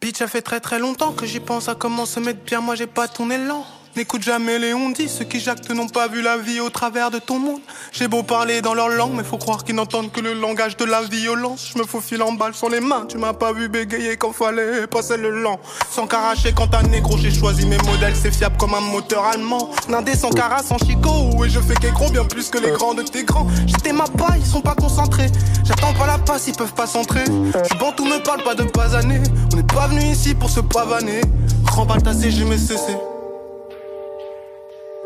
Bitch, 0.00 0.16
ça 0.18 0.28
fait 0.28 0.42
très 0.42 0.60
très 0.60 0.78
longtemps 0.78 1.12
que 1.12 1.26
j'y 1.26 1.40
pense 1.40 1.68
à 1.68 1.74
comment 1.74 2.06
se 2.06 2.20
mettre 2.20 2.40
bien, 2.44 2.60
moi 2.60 2.76
j'ai 2.76 2.86
pas 2.86 3.08
ton 3.08 3.30
élan. 3.30 3.64
N'écoute 3.96 4.22
jamais 4.22 4.58
les 4.58 4.74
on 4.74 4.90
dit, 4.90 5.08
ceux 5.08 5.24
qui 5.24 5.40
jactent 5.40 5.70
n'ont 5.70 5.88
pas 5.88 6.06
vu 6.08 6.22
la 6.22 6.36
vie 6.36 6.60
au 6.60 6.70
travers 6.70 7.10
de 7.10 7.18
ton 7.18 7.38
monde. 7.38 7.60
J'ai 7.90 8.06
beau 8.06 8.22
parler 8.22 8.62
dans 8.62 8.74
leur 8.74 8.88
langue, 8.88 9.12
mais 9.16 9.24
faut 9.24 9.38
croire 9.38 9.64
qu'ils 9.64 9.74
n'entendent 9.74 10.12
que 10.12 10.20
le 10.20 10.34
langage 10.34 10.76
de 10.76 10.84
la 10.84 11.02
violence. 11.02 11.72
Je 11.74 11.78
me 11.78 11.84
faufile 11.84 12.22
en 12.22 12.32
balle 12.32 12.54
sur 12.54 12.68
les 12.68 12.80
mains, 12.80 13.06
tu 13.08 13.18
m'as 13.18 13.32
pas 13.32 13.52
vu 13.52 13.68
bégayer 13.68 14.16
quand 14.16 14.32
fallait 14.32 14.86
passer 14.86 15.16
le 15.16 15.42
lent. 15.42 15.58
Sans 15.90 16.06
caracher 16.06 16.52
quand 16.54 16.74
un 16.74 16.82
négro, 16.82 17.16
j'ai 17.18 17.32
choisi 17.32 17.66
mes 17.66 17.78
modèles, 17.78 18.14
c'est 18.14 18.32
fiable 18.32 18.56
comme 18.56 18.74
un 18.74 18.80
moteur 18.80 19.24
allemand. 19.24 19.70
Nindé 19.88 20.14
sans 20.14 20.30
cara, 20.30 20.62
sans 20.62 20.78
chico, 20.78 21.44
et 21.44 21.48
je 21.48 21.58
fais 21.58 21.74
qu'écro 21.74 22.08
bien 22.10 22.24
plus 22.24 22.50
que 22.50 22.58
les 22.58 22.70
grands 22.70 22.94
de 22.94 23.02
tes 23.02 23.24
grands. 23.24 23.48
J'étais 23.66 23.92
ma 23.92 24.04
paille, 24.04 24.40
ils 24.40 24.46
sont 24.46 24.60
pas 24.60 24.74
concentrés. 24.74 25.30
J'attends 25.64 25.94
pas 25.94 26.06
la 26.06 26.18
passe, 26.18 26.46
ils 26.46 26.54
peuvent 26.54 26.74
pas 26.74 26.86
s'entrer. 26.86 27.24
Je 27.24 27.78
bon, 27.78 27.92
tout 27.96 28.04
me 28.04 28.22
parle 28.22 28.42
pas 28.42 28.54
de 28.54 28.64
basaner. 28.64 29.20
On 29.52 29.56
n'est 29.56 29.62
pas 29.62 29.88
venu 29.88 30.02
ici 30.02 30.34
pour 30.34 30.50
se 30.50 30.60
pavaner. 30.60 31.20
Remballe 31.66 32.02
ta 32.02 32.12
j'ai 32.12 32.44
mes 32.44 32.58
cessé. 32.58 32.96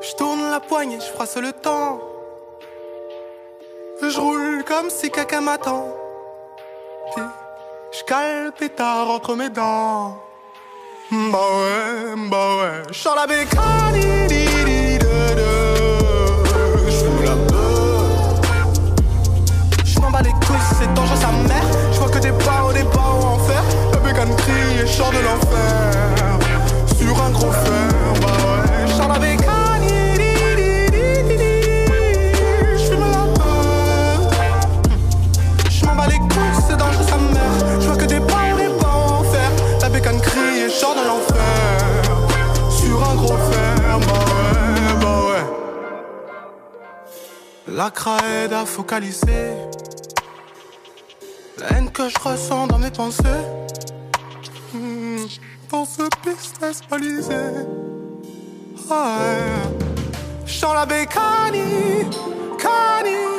Je 0.02 0.16
tourne 0.16 0.50
la 0.50 0.58
poignée, 0.58 0.98
je 0.98 1.12
froisse 1.12 1.36
le 1.36 1.52
temps. 1.52 2.00
Je 4.02 4.18
roule 4.18 4.64
comme 4.66 4.90
si 4.90 5.10
caca 5.10 5.40
m'attend. 5.40 5.86
Je 7.16 8.02
cale 8.04 8.50
pétard 8.58 9.08
entre 9.08 9.36
mes 9.36 9.48
dents. 9.48 10.18
Bah 11.12 11.38
ouais, 11.56 12.14
bah 12.30 12.56
ouais. 12.56 12.82
J'sors 12.90 13.14
la 13.14 13.28
bécane, 13.28 13.94
J'fume 16.88 17.22
la 17.22 17.36
Je 19.84 20.00
m'en 20.00 20.10
bats 20.10 20.22
les 20.22 20.30
couilles, 20.30 20.56
c'est 20.80 20.92
dangereux 20.94 21.20
sa 21.20 21.30
mère. 21.30 21.62
J'vois 21.92 22.08
que 22.08 22.18
des 22.18 22.32
pas 22.32 22.72
des 22.74 22.84
pas 22.84 22.98
en 22.98 23.34
enfer. 23.34 23.62
La 23.92 23.98
bécane 23.98 24.34
crie 24.36 24.80
et 24.82 24.86
chante 24.86 25.12
de 25.12 25.20
l'enfer. 25.20 26.38
Sur 26.98 27.22
un 27.22 27.30
gros 27.30 27.52
fer, 27.52 27.91
La 47.92 47.98
craie 48.00 48.54
à 48.54 48.64
focaliser 48.64 49.52
la 51.58 51.72
haine 51.72 51.90
que 51.90 52.08
je 52.08 52.18
ressens 52.18 52.66
dans 52.66 52.78
mes 52.78 52.90
pensées. 52.90 53.22
Hmm, 54.72 55.26
dans 55.70 55.84
ce 55.84 56.02
business 56.24 56.80
balisé. 56.90 57.34
Ah 58.90 59.18
ouais. 59.20 60.74
la 60.74 60.86
bécanie, 60.86 62.08
cani. 62.58 63.31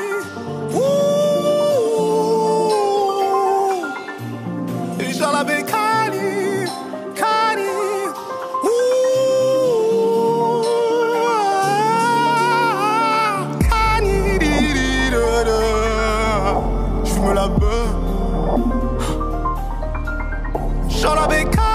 I've 21.23 21.29
been 21.29 21.49
caught 21.53 21.72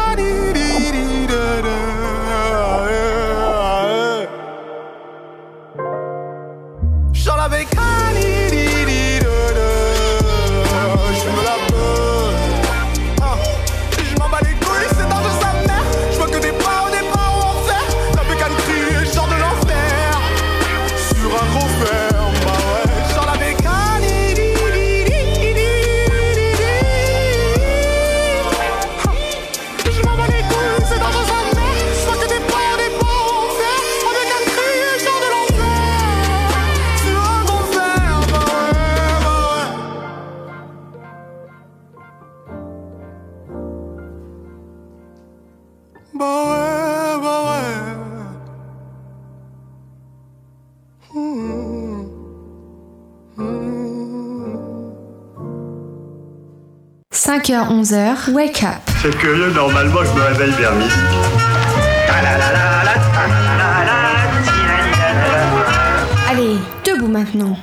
5h, 57.14 57.68
11h, 57.68 58.32
wake 58.32 58.62
up. 58.62 58.76
C'est 59.02 59.16
curieux, 59.16 59.50
normalement, 59.52 60.04
je 60.04 60.12
me 60.12 60.24
réveille 60.26 60.52
vers 60.52 60.74
midi. 60.74 60.92
Allez, 66.30 66.56
debout 66.84 67.08
maintenant. 67.08 67.56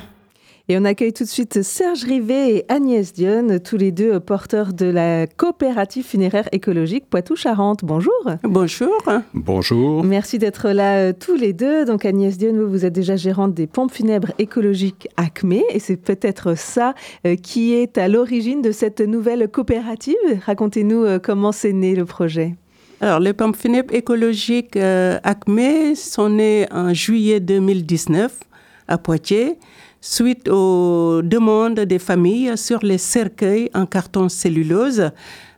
Et 0.68 0.76
on 0.76 0.84
accueille 0.84 1.12
tout 1.12 1.22
de 1.22 1.28
suite 1.28 1.62
Serge 1.62 2.02
Rivet 2.02 2.56
et 2.56 2.64
Agnès 2.68 3.12
Dionne, 3.12 3.60
tous 3.60 3.76
les 3.76 3.92
deux 3.92 4.18
porteurs 4.18 4.72
de 4.72 4.86
la 4.86 5.28
coopérative 5.28 6.04
funéraire 6.04 6.48
écologique 6.50 7.08
Poitou-Charentes. 7.08 7.84
Bonjour. 7.84 8.12
Bonjour. 8.42 9.00
Bonjour. 9.32 10.02
Merci 10.02 10.38
d'être 10.38 10.70
là 10.70 10.96
euh, 10.96 11.12
tous 11.12 11.36
les 11.36 11.52
deux. 11.52 11.84
Donc 11.84 12.04
Agnès 12.04 12.36
Dionne, 12.36 12.60
vous, 12.60 12.84
êtes 12.84 12.92
déjà 12.92 13.14
gérante 13.14 13.54
des 13.54 13.68
pompes 13.68 13.92
funèbres 13.92 14.32
écologiques 14.40 15.06
ACME 15.16 15.62
et 15.70 15.78
c'est 15.78 15.96
peut-être 15.96 16.58
ça 16.58 16.96
euh, 17.28 17.36
qui 17.36 17.72
est 17.74 17.96
à 17.96 18.08
l'origine 18.08 18.60
de 18.60 18.72
cette 18.72 19.00
nouvelle 19.00 19.48
coopérative. 19.48 20.16
Racontez-nous 20.46 21.04
euh, 21.04 21.20
comment 21.20 21.52
c'est 21.52 21.72
né 21.72 21.94
le 21.94 22.06
projet. 22.06 22.56
Alors, 23.00 23.20
les 23.20 23.34
pompes 23.34 23.54
funèbres 23.54 23.94
écologiques 23.94 24.76
ACME 24.76 25.94
sont 25.94 26.30
nées 26.30 26.66
en 26.72 26.92
juillet 26.92 27.38
2019 27.38 28.40
à 28.88 28.98
Poitiers 28.98 29.58
suite 30.06 30.48
aux 30.48 31.20
demandes 31.22 31.80
des 31.80 31.98
familles 31.98 32.56
sur 32.56 32.78
les 32.82 32.98
cercueils 32.98 33.70
en 33.74 33.86
carton 33.86 34.28
cellulose. 34.28 35.10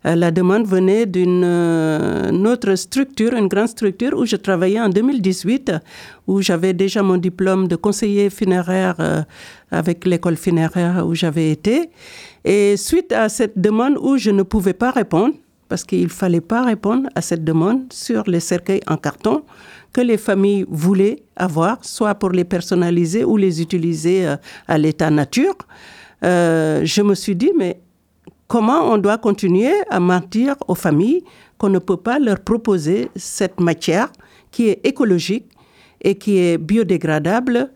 Euh, 0.07 0.15
la 0.15 0.31
demande 0.31 0.67
venait 0.67 1.07
d'une 1.07 1.43
euh, 1.45 2.45
autre 2.45 2.75
structure, 2.77 3.35
une 3.35 3.49
grande 3.49 3.69
structure 3.69 4.17
où 4.17 4.25
je 4.25 4.37
travaillais 4.37 4.81
en 4.81 4.89
2018, 4.89 5.73
où 6.27 6.41
j'avais 6.41 6.73
déjà 6.73 7.03
mon 7.03 7.19
diplôme 7.19 7.69
de 7.69 7.77
conseiller 7.77 8.31
funéraire 8.31 8.95
euh, 9.01 9.23
avec 9.71 10.07
l'école 10.07 10.37
funéraire 10.37 11.05
où 11.07 11.15
j'avais 11.15 11.51
été. 11.51 11.91
Et 12.45 12.77
suite 12.77 13.13
à 13.13 13.29
cette 13.29 13.59
demande 13.59 13.99
où 14.01 14.17
je 14.17 14.31
ne 14.31 14.43
pouvais 14.43 14.73
pas 14.73 14.93
répondre, 14.93 15.35
parce 15.69 15.85
qu'il 15.85 16.05
ne 16.05 16.09
fallait 16.09 16.41
pas 16.41 16.63
répondre 16.65 17.09
à 17.15 17.21
cette 17.21 17.45
demande 17.45 17.93
sur 17.93 18.25
les 18.27 18.41
cercueils 18.41 18.81
en 18.87 18.97
carton 18.97 19.43
que 19.93 20.01
les 20.01 20.17
familles 20.17 20.65
voulaient 20.69 21.23
avoir, 21.37 21.85
soit 21.85 22.15
pour 22.15 22.31
les 22.31 22.45
personnaliser 22.45 23.25
ou 23.25 23.37
les 23.37 23.61
utiliser 23.63 24.35
à 24.67 24.79
l'état 24.79 25.11
nature, 25.11 25.55
je 26.23 27.03
me 27.03 27.15
suis 27.15 27.37
dit, 27.37 27.53
mais 27.57 27.81
comment 28.47 28.93
on 28.93 28.99
doit 28.99 29.19
continuer 29.19 29.73
à 29.91 30.01
mentir 30.01 30.57
aux 30.67 30.75
familles 30.75 31.23
qu'on 31.59 31.69
ne 31.71 31.79
peut 31.79 31.97
pas 31.97 32.19
leur 32.19 32.41
proposer 32.41 33.11
cette 33.17 33.61
matière 33.61 34.11
qui 34.51 34.69
est 34.69 34.81
écologique 34.87 35.47
et 36.03 36.15
qui 36.17 36.39
est 36.39 36.59
biodégradable 36.59 37.71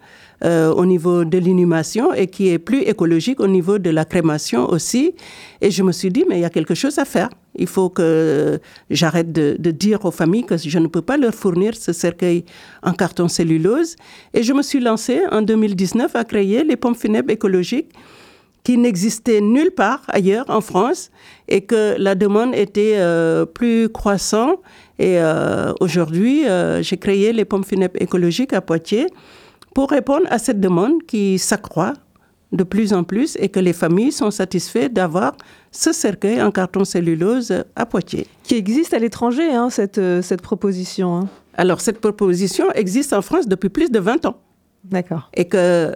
euh, 0.45 0.73
au 0.73 0.85
niveau 0.87 1.25
de 1.25 1.39
l'inhumation 1.39 2.13
et 2.13 2.27
qui 2.27 2.49
est 2.49 2.59
plus 2.59 2.81
écologique 2.83 3.41
au 3.41 3.47
niveau 3.47 3.79
de 3.79 3.91
la 3.91 4.05
crémation 4.05 4.69
aussi. 4.69 5.15
Et 5.61 5.71
je 5.71 5.83
me 5.83 5.93
suis 5.93 6.11
dit, 6.11 6.25
mais 6.29 6.39
il 6.39 6.41
y 6.41 6.45
a 6.45 6.51
quelque 6.51 6.75
chose 6.75 6.99
à 6.99 7.05
faire. 7.05 7.29
Il 7.55 7.67
faut 7.67 7.91
que 7.91 8.59
j'arrête 8.91 9.33
de, 9.33 9.71
dire 9.71 10.05
aux 10.05 10.11
familles 10.11 10.45
que 10.45 10.57
je 10.57 10.79
ne 10.79 10.87
peux 10.87 11.03
pas 11.03 11.17
leur 11.17 11.35
fournir 11.35 11.77
ce 11.77 11.93
cercueil 11.93 12.45
en 12.83 12.93
carton 12.93 13.29
cellulose. 13.29 13.97
Et 14.35 14.43
je 14.43 14.53
me 14.53 14.63
suis 14.63 14.81
lancée 14.81 15.21
en 15.31 15.43
2019 15.43 16.17
à 16.17 16.25
créer 16.25 16.65
les 16.65 16.77
pompes 16.77 16.97
funèbres 16.97 17.31
écologiques 17.31 17.93
qui 18.65 18.79
n'existait 18.79 19.41
nulle 19.41 19.73
part 19.73 20.03
ailleurs 20.09 20.47
en 20.49 20.61
France 20.61 21.11
et 21.49 21.63
que 21.63 21.97
la 21.99 22.15
demande 22.15 22.55
était 22.55 22.95
euh, 22.97 23.45
plus 23.45 23.89
croissante. 23.89 24.61
Et 24.99 25.19
euh, 25.19 25.73
aujourd'hui, 25.81 26.47
euh, 26.47 26.83
j'ai 26.83 26.97
créé 26.97 27.33
les 27.33 27.45
pompes 27.45 27.67
funèbres 27.67 28.01
écologiques 28.01 28.53
à 28.53 28.61
Poitiers 28.61 29.09
pour 29.75 29.91
répondre 29.91 30.27
à 30.31 30.39
cette 30.39 30.61
demande 30.61 31.03
qui 31.07 31.39
s'accroît 31.39 31.95
de 32.53 32.65
plus 32.65 32.93
en 32.93 33.03
plus 33.03 33.37
et 33.41 33.49
que 33.49 33.61
les 33.61 33.73
familles 33.73 34.13
sont 34.13 34.31
satisfaites 34.31 34.93
d'avoir 34.93 35.37
ce 35.71 35.93
cercueil 35.93 36.43
en 36.43 36.51
carton 36.51 36.85
cellulose 36.85 37.65
à 37.77 37.87
Poitiers. 37.87 38.27
Qui 38.43 38.57
existe 38.57 38.93
à 38.93 38.99
l'étranger, 38.99 39.55
hein, 39.55 39.71
cette, 39.71 40.01
cette 40.21 40.43
proposition 40.43 41.17
hein. 41.17 41.29
Alors, 41.55 41.81
cette 41.81 42.01
proposition 42.01 42.71
existe 42.73 43.13
en 43.13 43.23
France 43.23 43.47
depuis 43.47 43.69
plus 43.69 43.91
de 43.91 43.99
20 43.99 44.27
ans. 44.27 44.37
D'accord. 44.85 45.31
Et 45.35 45.47
que 45.47 45.95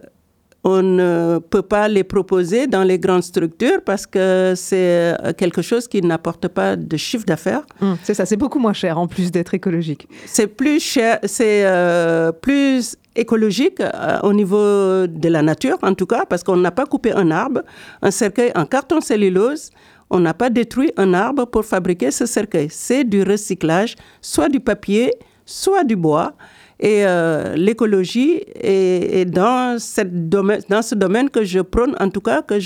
on 0.69 0.83
ne 0.83 1.39
peut 1.39 1.63
pas 1.63 1.87
les 1.87 2.03
proposer 2.03 2.67
dans 2.67 2.83
les 2.83 2.99
grandes 2.99 3.23
structures 3.23 3.81
parce 3.85 4.05
que 4.05 4.55
c'est 4.57 5.17
quelque 5.39 5.63
chose 5.63 5.87
qui 5.87 6.03
n'apporte 6.03 6.49
pas 6.49 6.75
de 6.75 6.97
chiffre 6.97 7.25
d'affaires. 7.25 7.65
Hum, 7.81 7.97
c'est 8.03 8.15
ça, 8.15 8.27
c'est 8.27 8.37
beaucoup 8.37 8.59
moins 8.59 8.73
cher 8.73 8.99
en 8.99 9.07
plus 9.07 9.31
d'être 9.31 9.55
écologique. 9.55 10.09
C'est 10.25 10.49
plus 10.49 10.81
cher, 10.81 11.21
c'est 11.23 11.65
euh, 11.65 12.33
plus 12.33 12.97
écologique 13.15 13.81
euh, 13.81 14.19
au 14.25 14.33
niveau 14.33 15.07
de 15.07 15.29
la 15.29 15.41
nature 15.41 15.79
en 15.83 15.95
tout 15.95 16.07
cas 16.07 16.25
parce 16.29 16.43
qu'on 16.43 16.57
n'a 16.57 16.73
pas 16.73 16.85
coupé 16.85 17.13
un 17.13 17.31
arbre, 17.31 17.63
un 18.03 18.11
cercueil 18.11 18.51
en 18.57 18.67
carton 18.67 19.01
cellulose. 19.01 19.71
On 20.11 20.19
n'a 20.19 20.35
pas 20.35 20.51
détruit 20.51 20.91
un 20.97 21.15
arbre 21.15 21.45
pour 21.47 21.65
fabriquer 21.65 22.11
ce 22.11 22.27
cercueil. 22.27 22.69
C'est 22.71 23.05
du 23.05 23.23
recyclage, 23.23 23.95
soit 24.21 24.49
du 24.49 24.59
papier, 24.59 25.13
soit 25.45 25.85
du 25.85 25.95
bois. 25.95 26.33
Et 26.79 27.07
euh, 27.07 27.55
l'écologie 27.57 28.43
est, 28.55 29.25
dans, 29.25 29.79
cette 29.79 30.29
domaine, 30.29 30.61
dans 30.69 30.83
ce 30.83 30.95
domaine 30.95 31.31
que 31.31 31.43
je 31.43 31.61
prône, 31.61 31.97
en 31.99 32.11
tout 32.11 32.21
cas, 32.21 32.43
que 32.43 32.59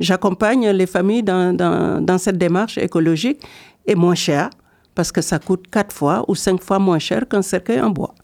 j'accompagne 0.00 0.70
les 0.70 0.86
familles 0.86 1.22
dans, 1.22 1.54
dans, 1.54 2.18
cette 2.18 2.38
démarche 2.38 2.78
écologique, 2.78 3.40
est 3.86 3.94
moins 3.94 4.14
cher 4.14 4.50
parce 4.96 5.10
que 5.10 5.20
ça 5.20 5.40
coûte 5.40 5.64
quatre 5.72 5.92
fois 5.92 6.24
ou 6.28 6.36
cinq 6.36 6.62
fois 6.62 6.78
moins 6.78 7.00
cher 7.00 7.28
qu'un 7.28 7.42
cercueil 7.42 7.80
en 7.80 7.90
bois. 7.90 8.14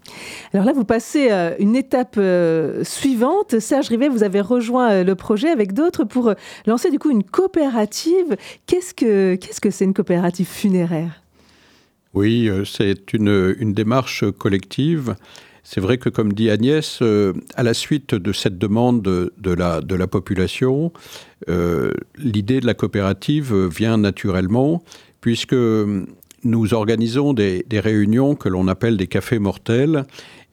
Alors 0.55 0.65
là, 0.65 0.73
vous 0.73 0.85
passez 0.85 1.29
euh, 1.31 1.55
une 1.59 1.75
étape 1.75 2.15
euh, 2.17 2.85
suivante. 2.85 3.59
Serge 3.59 3.89
Rivet, 3.89 4.09
vous 4.09 4.23
avez 4.23 4.41
rejoint 4.41 5.03
le 5.03 5.15
projet 5.17 5.49
avec 5.49 5.73
d'autres 5.73 6.05
pour 6.05 6.33
lancer 6.67 6.91
du 6.91 6.99
coup 6.99 7.11
une 7.11 7.25
coopérative. 7.25 8.37
Qu'est-ce 8.67 8.95
que 8.95 9.35
qu'est-ce 9.35 9.61
que 9.61 9.71
c'est 9.71 9.85
une 9.85 9.95
coopérative 9.95 10.47
funéraire? 10.47 11.23
Oui, 12.13 12.49
euh, 12.49 12.65
c'est 12.65 13.13
une, 13.13 13.73
démarche 13.73 14.25
collective. 14.33 15.15
C'est 15.63 15.81
vrai 15.81 15.99
que, 15.99 16.09
comme 16.09 16.33
dit 16.33 16.51
Agnès, 16.51 16.99
euh, 17.03 17.33
à 17.55 17.63
la 17.63 17.75
suite 17.75 18.15
de 18.15 18.33
cette 18.33 18.59
demande 18.59 19.03
de, 19.03 19.53
la, 19.53 20.07
population, 20.09 20.93
euh, 21.49 21.93
l'idée 22.17 22.61
de 22.61 22.67
la 22.67 22.75
coopérative 22.75 23.55
vient 23.67 23.97
naturellement, 23.97 24.83
puisque 25.21 25.55
nous 26.43 26.75
organisons 26.75 27.33
des, 27.33 27.65
réunions 27.73 28.35
que 28.35 28.49
l'on 28.49 28.67
appelle 28.67 28.97
des 28.97 29.07
cafés 29.07 29.39
mortels. 29.39 30.05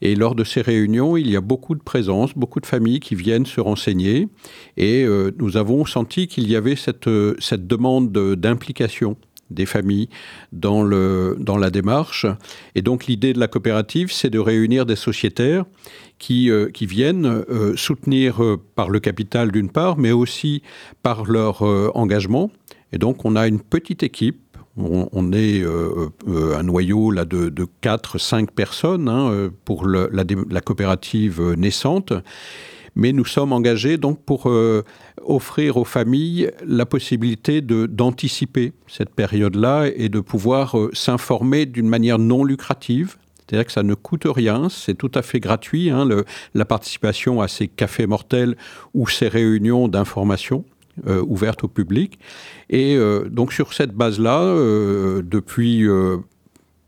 Et 0.04 0.14
lors 0.14 0.36
de 0.36 0.44
ces 0.44 0.62
réunions, 0.62 1.18
il 1.18 1.28
y 1.28 1.36
a 1.36 1.42
beaucoup 1.42 1.74
de 1.74 1.82
présence, 1.82 2.36
beaucoup 2.36 2.60
de 2.60 2.68
familles 2.68 3.00
qui 3.00 3.16
viennent 3.16 3.48
se 3.48 3.60
renseigner. 3.60 4.28
Et 4.76 5.08
nous 5.40 5.58
avons 5.58 5.86
senti 5.86 6.28
qu'il 6.28 6.48
y 6.48 6.56
avait 6.56 6.76
cette 6.76 7.08
demande 7.08 8.12
d'implication 8.12 9.18
des 9.50 9.66
familles 9.66 10.10
dans, 10.52 10.84
le, 10.84 11.38
dans 11.40 11.58
la 11.58 11.70
démarche. 11.70 12.26
Et 12.76 12.82
donc 12.82 13.06
l'idée 13.06 13.34
de 13.34 13.40
la 13.40 13.48
coopérative, 13.48 14.12
c'est 14.12 14.30
de 14.30 14.40
réunir 14.40 14.86
des 14.86 14.96
sociétaires 14.96 15.66
qui, 16.20 16.50
euh, 16.50 16.70
qui 16.70 16.86
viennent 16.86 17.26
euh, 17.26 17.76
soutenir 17.76 18.44
euh, 18.44 18.58
par 18.76 18.90
le 18.90 19.00
capital 19.00 19.52
d'une 19.52 19.70
part, 19.70 19.98
mais 19.98 20.12
aussi 20.12 20.62
par 21.04 21.26
leur 21.26 21.62
engagement. 21.96 22.52
Et 22.92 22.98
donc 22.98 23.26
on 23.26 23.36
a 23.36 23.48
une 23.48 23.60
petite 23.60 24.04
équipe 24.04 24.42
on, 24.80 25.34
est 25.34 25.64
un 25.66 26.62
noyau 26.62 27.10
là, 27.10 27.26
de, 27.26 27.50
de 27.50 27.66
4-5 27.82 28.52
personnes 28.52 29.10
hein, 29.10 29.50
pour 29.66 29.88
la, 29.88 30.62
coopérative 30.62 31.56
naissante 31.58 32.14
mais 32.98 33.14
nous 33.14 33.26
sommes 33.26 33.54
engagés 33.54 33.98
donc 33.98 34.24
pour 34.24 34.50
euh, 34.50 34.84
offrir 35.24 35.78
aux 35.78 35.86
familles 35.86 36.52
la 36.66 36.88
possibilité 36.88 37.62
d'anticiper 37.62 38.74
cette 38.88 39.12
période-là 39.12 39.86
et 39.96 40.10
de 40.10 40.20
pouvoir 40.20 40.78
euh, 40.78 40.90
s'informer 40.94 41.68
d'une 41.68 41.88
manière 41.88 42.18
non 42.18 42.44
lucrative. 42.44 43.16
C'est-à-dire 43.38 43.68
que 43.68 43.72
ça 43.72 43.84
ne 43.84 43.94
coûte 43.94 44.26
rien, 44.26 44.68
c'est 44.70 44.96
tout 44.96 45.12
à 45.14 45.22
fait 45.22 45.40
gratuit, 45.40 45.92
hein, 45.92 46.10
la 46.56 46.66
participation 46.66 47.40
à 47.40 47.48
ces 47.48 47.68
cafés 47.68 48.08
mortels 48.08 48.58
ou 48.96 49.08
ces 49.08 49.28
réunions 49.28 49.88
d'information. 49.88 50.66
Euh, 51.06 51.24
ouvertes 51.28 51.64
au 51.64 51.68
public. 51.68 52.18
Et 52.72 52.96
euh, 52.96 53.30
donc 53.30 53.54
sur 53.54 53.74
cette 53.74 53.92
base-là, 53.92 54.56
depuis 55.22 55.86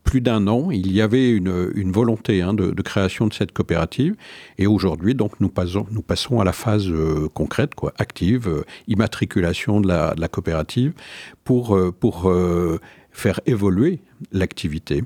plus 0.09 0.21
d'un 0.21 0.47
an, 0.47 0.71
il 0.71 0.91
y 0.91 1.01
avait 1.01 1.29
une, 1.29 1.91
volonté 1.91 2.41
hein, 2.41 2.55
de, 2.55 2.81
création 2.81 3.27
de 3.27 3.33
cette 3.33 3.51
coopérative. 3.51 4.15
Et 4.57 4.65
aujourd'hui, 4.65 5.13
donc, 5.13 5.39
nous 5.39 5.49
passons, 5.49 6.39
à 6.39 6.43
la 6.43 6.51
phase 6.51 6.87
euh, 6.89 7.29
concrète, 7.31 7.75
quoi, 7.75 7.93
active, 7.99 8.47
euh, 8.47 8.63
immatriculation 8.87 9.81
de 9.81 9.87
la, 9.87 10.27
coopérative, 10.27 10.93
pour, 11.43 11.75
euh, 11.75 11.91
pour 11.91 12.33
faire 13.11 13.39
évoluer 13.45 13.99
l'activité. 14.31 15.03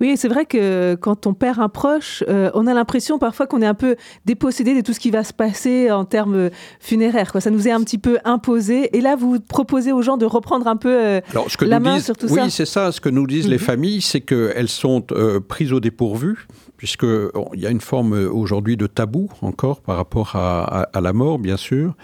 Oui, 0.00 0.16
c'est 0.16 0.28
vrai 0.28 0.44
que 0.44 0.94
quand 1.00 1.26
on 1.26 1.34
perd 1.34 1.58
un 1.58 1.68
proche, 1.68 2.22
euh, 2.28 2.50
on 2.54 2.66
a 2.66 2.74
l'impression 2.74 3.18
parfois 3.18 3.46
qu'on 3.46 3.62
est 3.62 3.66
un 3.66 3.74
peu 3.74 3.96
dépossédé 4.24 4.74
de 4.74 4.80
tout 4.80 4.92
ce 4.92 5.00
qui 5.00 5.10
va 5.10 5.24
se 5.24 5.32
passer 5.32 5.90
en 5.90 6.04
termes 6.04 6.50
funéraires. 6.80 7.32
Quoi. 7.32 7.40
Ça 7.40 7.50
nous 7.50 7.66
est 7.66 7.70
un 7.70 7.82
petit 7.82 7.98
peu 7.98 8.18
imposé. 8.24 8.96
Et 8.96 9.00
là, 9.00 9.16
vous 9.16 9.40
proposez 9.40 9.92
aux 9.92 10.02
gens 10.02 10.16
de 10.16 10.26
reprendre 10.26 10.66
un 10.66 10.76
peu 10.76 10.92
euh, 10.92 11.20
Alors, 11.30 11.50
ce 11.50 11.56
que 11.56 11.64
la 11.64 11.80
main 11.80 11.94
disent, 11.96 12.04
sur 12.06 12.16
tout 12.16 12.26
oui, 12.28 12.40
ça. 12.40 12.50
c'est 12.50 12.66
ça. 12.66 12.92
Ce 12.92 13.00
que 13.00 13.08
nous 13.08 13.26
disent 13.26 13.48
les 13.48 13.58
familles, 13.58 14.02
c'est 14.02 14.20
qu'elles 14.20 14.68
sont 14.68 15.04
euh, 15.12 15.40
prises 15.40 15.72
au 15.72 15.80
dépourvu 15.80 16.46
puisqu'il 16.76 17.30
bon, 17.32 17.48
y 17.54 17.66
a 17.66 17.70
une 17.70 17.80
forme 17.80 18.12
aujourd'hui 18.12 18.76
de 18.76 18.86
tabou 18.86 19.30
encore 19.40 19.80
par 19.80 19.96
rapport 19.96 20.36
à, 20.36 20.64
à, 20.64 20.82
à 20.82 21.00
la 21.00 21.14
mort, 21.14 21.38
bien 21.38 21.56
sûr. 21.56 21.94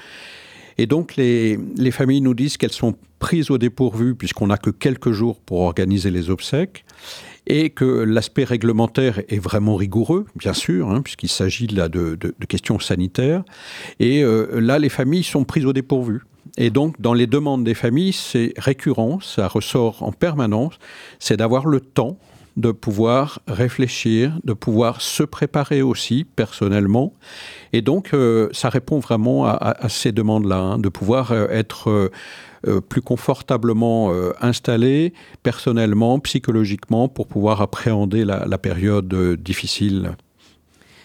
Et 0.79 0.87
donc 0.87 1.17
les, 1.17 1.59
les 1.77 1.91
familles 1.91 2.23
nous 2.23 2.33
disent 2.33 2.57
qu'elles 2.57 2.73
sont 2.73 2.95
prises 3.19 3.51
au 3.51 3.59
dépourvu 3.59 4.15
puisqu'on 4.15 4.47
n'a 4.47 4.57
que 4.57 4.71
quelques 4.71 5.13
jours 5.13 5.39
pour 5.41 5.61
organiser 5.61 6.11
les 6.11 6.31
obsèques 6.31 6.85
et 7.47 7.71
que 7.71 7.85
l'aspect 7.85 8.45
réglementaire 8.45 9.21
est 9.29 9.39
vraiment 9.39 9.77
rigoureux, 9.77 10.27
bien 10.37 10.53
sûr, 10.53 10.91
hein, 10.91 11.03
puisqu'il 11.03 11.29
s'agit 11.29 11.67
là 11.67 11.89
de, 11.89 12.17
questions 12.49 12.79
sanitaires. 12.79 13.43
Et 13.99 14.23
euh, 14.23 14.61
là, 14.61 14.79
les 14.79 14.89
familles 14.89 15.25
sont 15.25 15.45
prises 15.45 15.67
au 15.67 15.73
dépourvu. 15.73 16.23
Et 16.59 16.71
donc, 16.71 17.01
dans 17.01 17.15
les 17.15 17.27
demandes 17.27 17.65
des 17.65 17.75
familles, 17.75 18.13
c'est 18.13 18.53
récurrent, 18.59 19.21
ça 19.21 19.49
ressort 19.49 20.03
en 20.03 20.13
permanence, 20.13 20.75
c'est 21.19 21.37
d'avoir 21.37 21.67
le 21.67 21.81
temps 21.81 22.19
de 22.59 22.71
pouvoir 22.71 23.41
réfléchir, 23.49 24.39
de 24.45 24.53
pouvoir 24.53 25.01
se 25.01 25.23
préparer 25.23 25.81
aussi 25.81 26.25
personnellement. 26.25 27.15
Et 27.73 27.81
donc, 27.81 28.11
euh, 28.13 28.51
ça 28.53 28.69
répond 28.69 28.99
vraiment 28.99 29.47
à 29.47 29.89
ces 29.89 30.13
demandes-là, 30.13 30.59
hein, 30.59 30.79
de 30.79 30.91
pouvoir 30.91 31.33
euh, 31.33 31.47
être 31.49 32.11
euh, 32.67 32.81
plus 32.81 33.03
confortablement 33.03 34.13
euh, 34.13 34.33
installé 34.41 35.13
personnellement, 35.43 36.19
psychologiquement, 36.21 37.09
pour 37.09 37.27
pouvoir 37.27 37.61
appréhender 37.61 38.25
la, 38.25 38.45
la 38.47 38.59
période 38.59 39.13
euh, 39.15 39.37
difficile. 39.37 40.15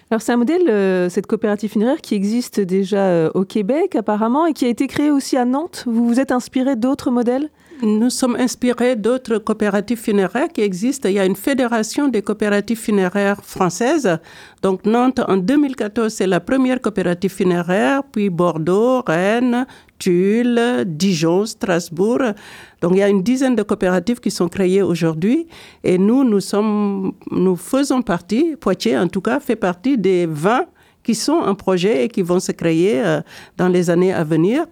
Alors 0.10 0.22
c'est 0.22 0.32
un 0.32 0.38
modèle, 0.38 0.70
euh, 0.70 1.10
cette 1.10 1.28
coopérative 1.28 1.72
funéraire, 1.72 2.00
qui 2.00 2.16
existe 2.16 2.62
déjà 2.62 3.08
euh, 3.08 3.30
au 3.34 3.44
Québec 3.44 3.94
apparemment 3.96 4.46
et 4.46 4.54
qui 4.54 4.64
a 4.64 4.70
été 4.70 4.88
créée 4.88 5.12
aussi 5.12 5.36
à 5.36 5.44
Nantes. 5.44 5.84
Vous 5.86 6.08
vous 6.08 6.22
êtes 6.22 6.32
inspiré 6.32 6.78
d'autres 6.78 7.12
modèles? 7.12 7.50
Nous 7.84 8.10
sommes 8.10 8.38
inspirés 8.38 8.96
d'autres 8.96 9.38
coopératives 9.38 10.00
funéraires 10.00 10.48
qui 10.48 10.62
existent. 10.62 11.10
Il 11.10 11.16
y 11.16 11.20
a 11.20 11.26
une 11.26 11.36
fédération 11.36 12.08
des 12.08 12.22
coopératives 12.22 12.80
funéraires 12.80 13.44
françaises. 13.44 14.18
Donc 14.62 14.86
Nantes, 14.86 15.20
en 15.28 15.38
2014, 15.38 16.12
c'est 16.12 16.26
la 16.26 16.40
première 16.40 16.82
coopérative 16.82 17.32
funéraire, 17.32 18.02
puis 18.10 18.30
Bordeaux, 18.30 19.02
Rennes, 19.06 19.68
Tulle, 20.00 20.84
Dijon, 20.86 21.46
Strasbourg. 21.46 22.34
Donc 22.82 22.92
il 22.94 23.00
y 23.00 23.04
a 23.04 23.10
une 23.10 23.24
dizaine 23.24 23.56
de 23.56 23.64
coopératives 23.64 24.20
qui 24.20 24.32
sont 24.32 24.48
créées 24.48 24.82
aujourd'hui 24.82 25.48
et 25.84 25.98
nous, 25.98 26.24
nous, 26.24 26.40
sommes, 26.40 27.14
nous 27.32 27.56
faisons 27.56 28.02
partie, 28.02 28.56
Poitiers 28.60 28.98
en 28.98 29.08
tout 29.08 29.22
cas, 29.22 29.40
fait 29.40 29.56
partie 29.56 29.98
des 29.98 30.26
20 30.26 30.66
qui 31.04 31.16
sont 31.16 31.34
en 31.34 31.56
projet 31.56 32.06
et 32.06 32.08
qui 32.10 32.22
vont 32.22 32.40
se 32.40 32.52
créer 32.52 33.02
euh, 33.02 33.22
dans 33.56 33.70
les 33.70 33.90
années 33.90 34.14
à 34.14 34.24
venir. 34.24 34.66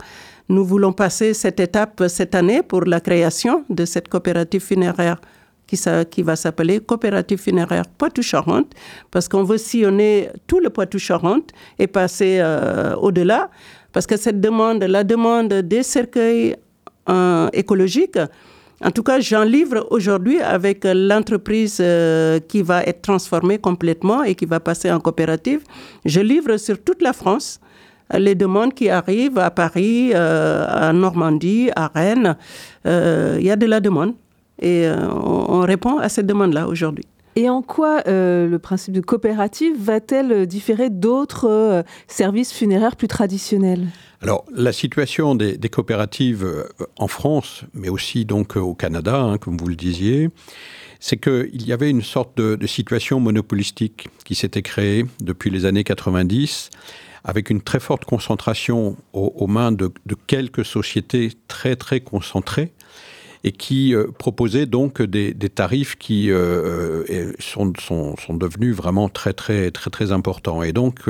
Nous 0.50 0.66
voulons 0.66 0.94
passer 0.94 1.34
cette 1.34 1.60
étape 1.60 2.04
cette 2.08 2.36
année 2.36 2.62
pour 2.62 2.86
la 2.86 3.00
création 3.00 3.64
de 3.70 3.86
cette 3.86 4.10
coopérative 4.10 4.62
funéraire 4.62 5.18
qui, 5.68 5.80
qui 6.12 6.22
va 6.22 6.36
s'appeler 6.36 6.80
Coopérative 6.80 7.40
funéraire 7.40 7.86
Poitou-Charentes, 7.98 8.74
parce 9.12 9.28
qu'on 9.28 9.44
veut 9.44 9.58
sillonner 9.58 10.30
tout 10.48 10.60
le 10.60 10.70
Poitou-Charentes 10.70 11.52
et 11.80 11.88
passer 11.88 12.38
euh, 12.40 12.96
au-delà, 12.96 13.50
parce 13.96 14.06
que 14.06 14.18
cette 14.18 14.42
demande, 14.42 14.84
la 14.84 15.06
demande 15.06 15.54
des 15.54 15.82
cercueils 15.82 16.58
euh, 17.08 17.48
écologiques, 17.54 18.20
en 18.84 18.92
tout 18.92 19.04
cas, 19.04 19.22
j'en 19.22 19.46
livre 19.46 19.88
aujourd'hui 19.90 20.42
avec 20.42 20.84
l'entreprise 20.84 21.78
euh, 21.80 22.40
qui 22.42 22.62
va 22.62 22.84
être 22.84 23.02
transformée 23.02 23.58
complètement 23.58 24.24
et 24.24 24.36
qui 24.36 24.46
va 24.46 24.60
passer 24.60 24.92
en 24.92 25.00
coopérative. 25.00 25.62
Je 26.04 26.20
livre 26.20 26.58
sur 26.58 26.84
toute 26.84 27.02
la 27.02 27.14
France 27.14 27.62
les 28.14 28.36
demandes 28.36 28.74
qui 28.74 28.90
arrivent 28.90 29.40
à 29.40 29.50
Paris, 29.50 30.12
euh, 30.14 30.66
à 30.68 30.94
Normandie, 30.94 31.70
à 31.76 31.88
Rennes, 31.88 32.36
euh, 32.86 33.38
il 33.40 33.46
y 33.46 33.52
a 33.52 33.56
de 33.56 33.66
la 33.66 33.80
demande 33.80 34.14
et 34.62 34.88
euh, 34.88 35.08
on, 35.10 35.62
répond 35.62 35.98
à 35.98 36.10
cette 36.10 36.28
demande-là 36.28 36.68
aujourd'hui. 36.68 37.06
Et 37.36 37.50
en 37.50 37.62
quoi 37.62 38.02
le 38.06 38.58
principe 38.58 38.94
de 38.94 39.02
coopérative 39.02 39.76
va-t-elle 39.78 40.48
différer 40.48 40.90
d'autres 40.90 41.84
services 42.08 42.54
funéraires 42.54 42.96
plus 42.96 43.10
traditionnels? 43.10 43.88
Alors, 44.22 44.46
la 44.54 44.72
situation 44.72 45.36
des, 45.36 45.58
coopératives 45.70 46.48
en 46.98 47.08
France, 47.08 47.64
mais 47.74 47.90
aussi 47.90 48.24
donc 48.24 48.56
au 48.56 48.74
Canada, 48.74 49.18
hein, 49.20 49.38
comme 49.38 49.58
vous 49.58 49.68
le 49.68 49.76
disiez, 49.76 50.30
c'est 51.02 51.18
qu'il 51.18 51.68
y 51.68 51.74
avait 51.74 51.90
une 51.90 52.02
sorte 52.02 52.38
de 52.38 52.68
situation 52.68 53.20
monopolistique 53.20 54.08
qui 54.24 54.34
s'était 54.34 54.62
créée 54.62 55.06
depuis 55.20 55.50
les 55.50 55.66
années 55.66 55.84
90 55.84 56.70
avec 57.26 57.50
une 57.50 57.62
très 57.62 57.80
forte 57.80 58.06
concentration 58.06 58.96
aux, 59.14 59.48
mains 59.48 59.72
de, 59.72 59.92
quelques 60.28 60.64
sociétés 60.64 61.32
très 61.48 61.76
très 61.76 62.00
concentrées 62.00 62.72
et 63.46 63.52
qui 63.52 63.94
euh, 63.94 64.08
proposaient 64.08 64.66
donc 64.66 65.04
des, 65.04 65.34
tarifs 65.50 65.96
qui 65.98 66.32
euh, 66.32 67.04
euh, 67.10 67.32
sont, 67.40 67.72
sont, 67.80 68.18
sont, 68.18 68.34
devenus 68.34 68.76
vraiment 68.76 69.08
très 69.08 69.34
très 69.34 69.70
très 69.70 69.92
très 69.92 70.12
importants. 70.12 70.64
Et 70.64 70.74
donc 70.74 71.04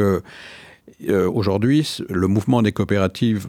aujourd'hui, 1.09 1.97
le 2.09 2.27
mouvement 2.27 2.61
des 2.61 2.73
coopératives 2.73 3.47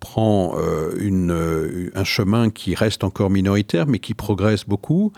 prend 0.00 0.54
une, 1.00 1.90
un 1.94 2.04
chemin 2.04 2.50
qui 2.50 2.74
reste 2.74 3.04
encore 3.04 3.30
minoritaire, 3.30 3.86
mais 3.86 3.98
qui 3.98 4.14
progresse 4.14 4.64
beaucoup 4.64 5.12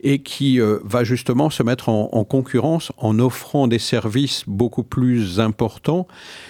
et 0.00 0.20
qui 0.20 0.60
euh, 0.60 0.78
va 0.84 1.04
justement 1.04 1.50
se 1.50 1.62
mettre 1.62 1.88
en, 1.88 2.24
concurrence 2.24 2.92
en 2.98 3.18
offrant 3.18 3.66
des 3.66 3.78
services 3.78 4.44
beaucoup 4.46 4.84
plus 4.84 5.40
importants 5.40 6.06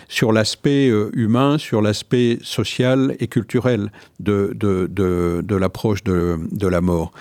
sur 0.09 0.33
l'aspect 0.33 0.89
euh, 0.89 1.11
humain, 1.15 1.57
sur 1.59 1.81
l'aspect 1.81 2.39
social 2.43 3.17
et 3.21 3.29
culturel 3.29 3.91
de, 4.21 4.53
de, 4.55 4.87
de, 4.91 5.43
de 5.45 5.57
l'approche 5.57 6.05
de, 6.05 6.39
de 6.51 6.67
la 6.67 6.81
mort. 6.81 7.13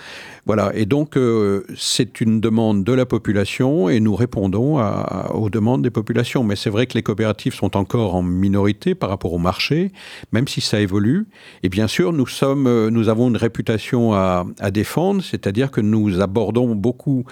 Voilà, 0.47 0.71
et 0.73 0.85
donc 0.85 1.17
euh, 1.17 1.63
c'est 1.75 2.21
une 2.21 2.39
demande 2.39 2.83
de 2.83 2.93
la 2.93 3.05
population 3.05 3.89
et 3.89 3.99
nous 3.99 4.15
répondons 4.15 4.79
aux 5.33 5.49
demandes 5.49 5.81
des 5.81 5.89
populations. 5.89 6.43
Mais 6.43 6.55
c'est 6.55 6.69
vrai 6.69 6.87
que 6.87 6.93
les 6.93 7.03
coopératives 7.03 7.53
sont 7.53 7.77
encore 7.77 8.15
en 8.15 8.23
minorité 8.23 8.95
par 8.95 9.09
rapport 9.09 9.33
au 9.33 9.37
marché, 9.37 9.91
même 10.31 10.47
si 10.47 10.61
ça 10.61 10.79
évolue. 10.79 11.27
Et 11.63 11.69
bien 11.69 11.87
sûr, 11.87 12.13
nous, 12.13 12.27
sommes, 12.27 12.87
nous 12.89 13.09
avons 13.09 13.27
une 13.27 13.37
réputation 13.37 14.13
à, 14.13 14.45
à 14.59 14.71
défendre, 14.71 15.23
c'est-à-dire 15.23 15.71
que 15.71 15.81
nous 15.81 16.21
abordons 16.21 16.75
beaucoup, 16.75 17.25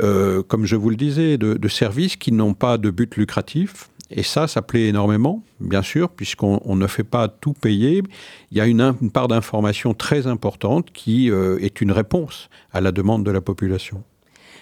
euh, 0.00 0.42
comme 0.42 0.64
je 0.66 0.76
vous 0.76 0.90
le 0.90 0.96
disais, 0.96 1.38
de, 1.38 1.68
services 1.68 2.16
qui 2.16 2.32
n'ont 2.32 2.54
pas 2.54 2.76
de 2.76 2.90
but 2.90 3.16
lucratif. 3.16 3.88
Et 4.12 4.22
ça, 4.22 4.46
ça 4.46 4.62
plaît 4.62 4.88
énormément, 4.88 5.42
bien 5.60 5.82
sûr, 5.82 6.08
puisqu'on 6.08 6.76
ne 6.76 6.86
fait 6.86 7.04
pas 7.04 7.28
tout 7.28 7.52
payer. 7.52 8.02
Il 8.50 8.58
y 8.58 8.60
a 8.60 8.66
une, 8.66 8.94
part 9.12 9.28
d'information 9.28 9.94
très 9.94 10.26
importante 10.26 10.90
qui 10.92 11.30
euh, 11.30 11.58
est 11.60 11.80
une 11.80 11.92
réponse 11.92 12.48
à 12.72 12.80
la 12.80 12.92
demande 12.92 13.24
de 13.24 13.30
la 13.30 13.40
population. 13.40 14.02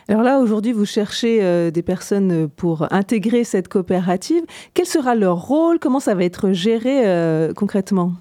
Alors 0.08 0.22
là, 0.22 0.40
aujourd'hui, 0.40 0.72
vous 0.72 0.86
cherchez 0.86 1.42
euh, 1.42 1.70
des 1.70 1.82
personnes 1.82 2.48
pour 2.48 2.92
intégrer 2.92 3.44
cette 3.44 3.68
coopérative. 3.68 4.42
Quel 4.74 4.86
sera 4.86 5.14
leur 5.14 5.36
rôle? 5.36 5.78
Comment 5.78 6.00
ça 6.00 6.14
va 6.14 6.24
être 6.24 6.52
géré 6.52 7.52
concrètement? 7.54 8.14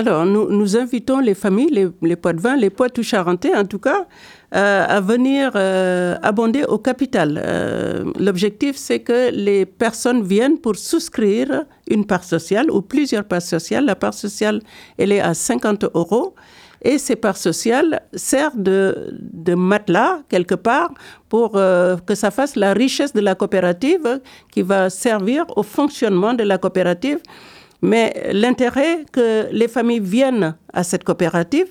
Alors, 0.00 0.24
nous, 0.24 0.76
invitons 0.78 1.18
les 1.18 1.34
familles, 1.34 1.68
les, 1.70 1.88
les 2.00 2.16
Poids-de-Vin, 2.16 2.56
les 2.56 2.70
Poitou-Charentais 2.70 3.54
en 3.54 3.66
tout 3.66 3.78
cas, 3.78 4.06
euh, 4.54 4.86
à 4.88 4.98
venir 5.02 5.52
euh, 5.56 6.16
abonder 6.22 6.64
au 6.64 6.78
capital. 6.78 7.38
Euh, 7.44 8.04
l'objectif, 8.18 8.76
c'est 8.76 9.00
que 9.00 9.30
les 9.30 9.66
personnes 9.66 10.22
viennent 10.22 10.58
pour 10.58 10.76
souscrire 10.76 11.64
une 11.86 12.06
part 12.06 12.24
sociale 12.24 12.70
ou 12.70 12.80
plusieurs 12.80 13.24
parts 13.24 13.42
sociales. 13.42 13.84
La 13.84 13.94
part 13.94 14.14
sociale, 14.14 14.62
elle 14.96 15.12
est 15.12 15.20
à 15.20 15.34
50 15.34 15.84
euros. 15.94 16.34
Et 16.80 16.96
ces 16.96 17.14
parts 17.14 17.36
sociales 17.36 18.00
servent 18.14 18.62
de, 18.62 19.14
de 19.20 19.54
matelas, 19.54 20.20
quelque 20.30 20.54
part, 20.54 20.94
pour 21.28 21.52
que 21.52 22.14
ça 22.14 22.30
fasse 22.30 22.56
la 22.56 22.72
richesse 22.72 23.12
de 23.12 23.20
la 23.20 23.34
coopérative 23.34 24.22
qui 24.50 24.62
va 24.62 24.88
servir 24.88 25.44
au 25.58 25.62
fonctionnement 25.62 26.32
de 26.32 26.42
la 26.42 26.56
coopérative. 26.56 27.18
Mais 27.82 28.30
l'intérêt 28.32 29.04
que 29.10 29.48
les 29.52 29.68
familles 29.68 30.00
viennent 30.00 30.54
à 30.72 30.82
cette 30.82 31.04
coopérative, 31.04 31.66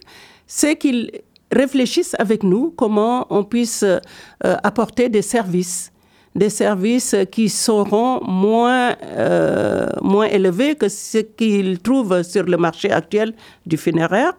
c'est 0.47 0.75
qu'ils 0.75 1.11
réfléchissent 1.51 2.15
avec 2.19 2.43
nous 2.43 2.71
comment 2.75 3.27
on 3.29 3.43
puisse 3.43 3.83
euh, 3.83 3.99
apporter 4.41 5.09
des 5.09 5.21
services 5.21 5.91
des 6.35 6.51
services 6.51 7.15
qui 7.31 7.49
seront 7.49 8.23
moins, 8.23 8.95
euh, 9.03 9.89
moins 10.03 10.27
élevés 10.27 10.75
que 10.75 10.87
ce 10.87 11.17
qu'ils 11.17 11.79
trouvent 11.79 12.21
sur 12.21 12.43
le 12.43 12.55
marché 12.55 12.91
actuel 12.91 13.33
du 13.65 13.77
funéraire. 13.77 14.33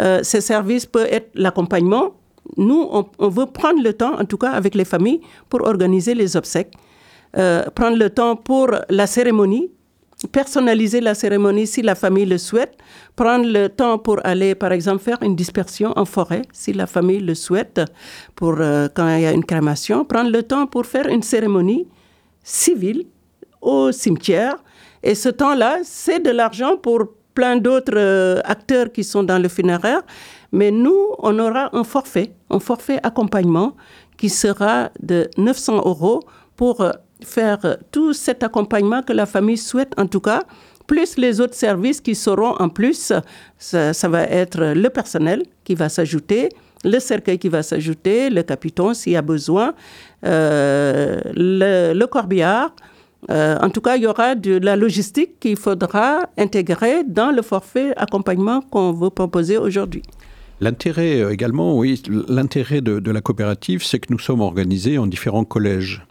Euh, 0.00 0.18
ces 0.24 0.40
services 0.40 0.84
peuvent 0.84 1.06
être 1.08 1.30
l'accompagnement. 1.34 2.16
Nous, 2.56 2.88
on, 2.90 3.28
veut 3.28 3.46
prendre 3.46 3.80
le 3.80 3.92
temps, 3.92 4.18
en 4.18 4.24
tout 4.24 4.36
cas 4.36 4.50
avec 4.50 4.74
les 4.74 4.84
familles, 4.84 5.20
pour 5.48 5.62
organiser 5.62 6.12
les 6.12 6.36
obsèques, 6.36 6.72
prendre 7.32 7.96
le 7.96 8.10
temps 8.10 8.34
pour 8.34 8.72
la 8.90 9.06
cérémonie, 9.06 9.70
personnaliser 10.26 11.00
la 11.00 11.14
cérémonie 11.14 11.66
si 11.66 11.82
la 11.82 11.94
famille 11.94 12.26
le 12.26 12.38
souhaite, 12.38 12.76
prendre 13.14 13.46
le 13.46 13.68
temps 13.68 13.98
pour 13.98 14.18
aller, 14.24 14.54
par 14.54 14.72
exemple, 14.72 15.02
faire 15.02 15.18
une 15.22 15.36
dispersion 15.36 15.92
en 15.96 16.04
forêt 16.04 16.42
si 16.52 16.72
la 16.72 16.86
famille 16.86 17.20
le 17.20 17.34
souhaite, 17.34 17.80
pour 18.34 18.56
euh, 18.58 18.88
quand 18.92 19.08
il 19.16 19.22
y 19.22 19.26
a 19.26 19.32
une 19.32 19.44
crémation, 19.44 20.04
prendre 20.04 20.30
le 20.30 20.42
temps 20.42 20.66
pour 20.66 20.86
faire 20.86 21.06
une 21.06 21.22
cérémonie 21.22 21.86
civile 22.42 23.06
au 23.60 23.92
cimetière. 23.92 24.56
Et 25.02 25.14
ce 25.14 25.28
temps-là, 25.28 25.78
c'est 25.84 26.20
de 26.20 26.30
l'argent 26.30 26.76
pour 26.76 27.04
plein 27.34 27.56
d'autres 27.56 27.92
euh, 27.96 28.40
acteurs 28.44 28.90
qui 28.90 29.04
sont 29.04 29.22
dans 29.22 29.38
le 29.40 29.48
funéraire. 29.48 30.02
Mais 30.50 30.72
nous, 30.72 30.98
on 31.18 31.38
aura 31.38 31.70
un 31.76 31.84
forfait, 31.84 32.32
un 32.50 32.58
forfait 32.58 32.98
accompagnement 33.04 33.76
qui 34.16 34.28
sera 34.28 34.90
de 35.00 35.30
900 35.36 35.76
euros 35.86 36.20
pour 36.56 36.80
euh, 36.80 36.90
faire 37.24 37.78
tout 37.92 38.12
cet 38.12 38.42
accompagnement 38.42 39.02
que 39.02 39.12
la 39.12 39.26
famille 39.26 39.56
souhaite 39.56 39.92
en 39.98 40.06
tout 40.06 40.20
cas, 40.20 40.42
plus 40.88 41.16
les 41.18 41.40
autres 41.40 41.54
services 41.54 42.00
qui 42.00 42.14
seront 42.14 42.54
en 42.58 42.68
plus. 42.68 43.12
Ça, 43.58 44.08
va 44.08 44.22
être 44.22 44.72
le 44.74 44.88
personnel 44.88 45.42
qui 45.62 45.74
va 45.76 45.88
s'ajouter, 45.88 46.48
le 46.84 46.98
cercueil 46.98 47.38
qui 47.38 47.48
va 47.48 47.62
s'ajouter, 47.62 48.30
le 48.30 48.42
capiton 48.42 48.94
s'il 48.94 49.12
y 49.12 49.16
a 49.16 49.22
besoin, 49.22 49.74
euh, 50.24 51.20
le, 51.34 52.06
corbillard. 52.06 52.74
Euh, 53.30 53.58
en 53.60 53.68
tout 53.68 53.80
cas, 53.80 53.96
il 53.96 54.04
y 54.04 54.06
aura 54.06 54.34
de 54.34 54.58
la 54.58 54.76
logistique 54.76 55.38
qu'il 55.40 55.56
faudra 55.56 56.30
intégrer 56.38 57.04
dans 57.04 57.32
le 57.32 57.42
forfait 57.42 57.92
accompagnement 57.96 58.60
qu'on 58.62 58.92
veut 58.92 59.10
proposer 59.10 59.58
aujourd'hui. 59.58 60.02
L'intérêt 60.60 61.20
euh, 61.20 61.30
également, 61.30 61.76
oui, 61.76 62.02
l'intérêt 62.28 62.80
de, 62.80 63.10
la 63.10 63.20
coopérative, 63.20 63.84
c'est 63.84 63.98
que 63.98 64.12
nous 64.12 64.18
sommes 64.18 64.40
organisés 64.40 64.98
en 64.98 65.06
différents 65.06 65.44
collèges 65.44 66.04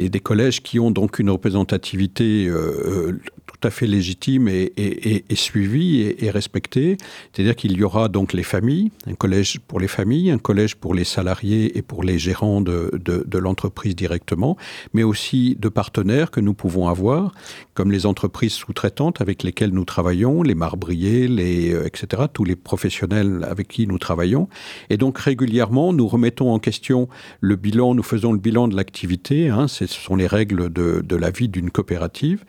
et 0.00 0.08
des 0.08 0.20
collèges 0.20 0.62
qui 0.62 0.80
ont 0.80 0.90
donc 0.90 1.18
une 1.18 1.28
représentativité 1.28 2.46
euh, 2.46 2.56
euh, 2.56 3.20
tout 3.60 3.68
à 3.68 3.70
fait 3.70 3.86
légitime 3.86 4.48
et, 4.48 5.24
suivi 5.34 6.00
et, 6.00 6.30
respecté. 6.30 6.96
C'est-à-dire 7.32 7.56
qu'il 7.56 7.76
y 7.76 7.82
aura 7.82 8.08
donc 8.08 8.32
les 8.32 8.42
familles, 8.42 8.90
un 9.06 9.14
collège 9.14 9.58
pour 9.60 9.80
les 9.80 9.88
familles, 9.88 10.30
un 10.30 10.38
collège 10.38 10.76
pour 10.76 10.94
les 10.94 11.04
salariés 11.04 11.76
et 11.76 11.82
pour 11.82 12.02
les 12.02 12.18
gérants 12.18 12.60
de, 12.60 12.90
l'entreprise 13.38 13.96
directement, 13.96 14.56
mais 14.94 15.02
aussi 15.02 15.56
de 15.58 15.68
partenaires 15.68 16.30
que 16.30 16.40
nous 16.40 16.54
pouvons 16.54 16.88
avoir, 16.88 17.32
comme 17.74 17.90
les 17.90 18.06
entreprises 18.06 18.52
sous-traitantes 18.52 19.20
avec 19.20 19.42
lesquelles 19.42 19.70
nous 19.70 19.84
travaillons, 19.84 20.42
les 20.42 20.54
marbriers, 20.54 21.26
les, 21.26 21.72
euh, 21.72 21.86
etc., 21.86 22.24
tous 22.32 22.44
les 22.44 22.56
professionnels 22.56 23.46
avec 23.48 23.68
qui 23.68 23.86
nous 23.86 23.98
travaillons. 23.98 24.48
Et 24.90 24.96
donc 24.96 25.18
régulièrement, 25.18 25.92
nous 25.92 26.06
remettons 26.06 26.52
en 26.52 26.58
question 26.58 27.08
le 27.40 27.56
bilan, 27.56 27.94
nous 27.94 28.02
faisons 28.02 28.32
le 28.32 28.38
bilan 28.38 28.68
de 28.68 28.76
l'activité, 28.76 29.48
hein, 29.48 29.68
ce 29.68 29.86
sont 29.86 30.16
les 30.16 30.26
règles 30.26 30.72
de, 30.72 31.02
de 31.04 31.16
la 31.16 31.30
vie 31.30 31.48
d'une 31.48 31.70
coopérative. 31.70 32.44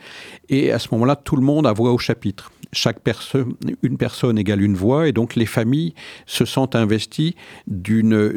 Et 0.49 0.71
à 0.71 0.79
ce 0.79 0.89
moment-là, 1.01 1.15
tout 1.15 1.35
le 1.35 1.43
monde 1.43 1.67
a 1.67 1.73
voix 1.73 1.91
au 1.91 1.97
chapitre 1.97 2.51
chaque 2.73 3.01
personne, 3.01 3.53
une 3.81 3.97
personne 3.97 4.37
égale 4.37 4.61
une 4.61 4.75
voix, 4.75 5.07
et 5.07 5.11
donc 5.11 5.35
les 5.35 5.45
familles 5.45 5.93
se 6.25 6.45
sentent 6.45 6.75
investies 6.75 7.35
d'un 7.67 8.31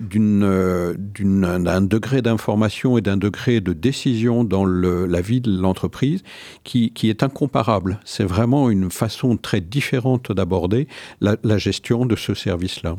degré 1.81 2.23
d'information 2.23 2.99
et 2.99 3.01
d'un 3.01 3.17
degré 3.17 3.61
de 3.61 3.73
décision 3.73 4.45
dans 4.45 4.65
la 4.65 5.21
vie 5.21 5.41
de 5.41 5.57
l'entreprise 5.57 6.23
qui, 6.65 6.91
qui, 6.93 7.09
est 7.09 7.23
incomparable. 7.23 8.01
C'est 8.05 8.25
vraiment 8.25 8.71
une 8.71 8.91
façon 8.91 9.37
très 9.37 9.61
différente 9.61 10.33
d'aborder 10.33 10.89
la 11.21 11.59
gestion 11.59 12.07
de 12.07 12.17
ce 12.17 12.35
service-là. 12.35 12.97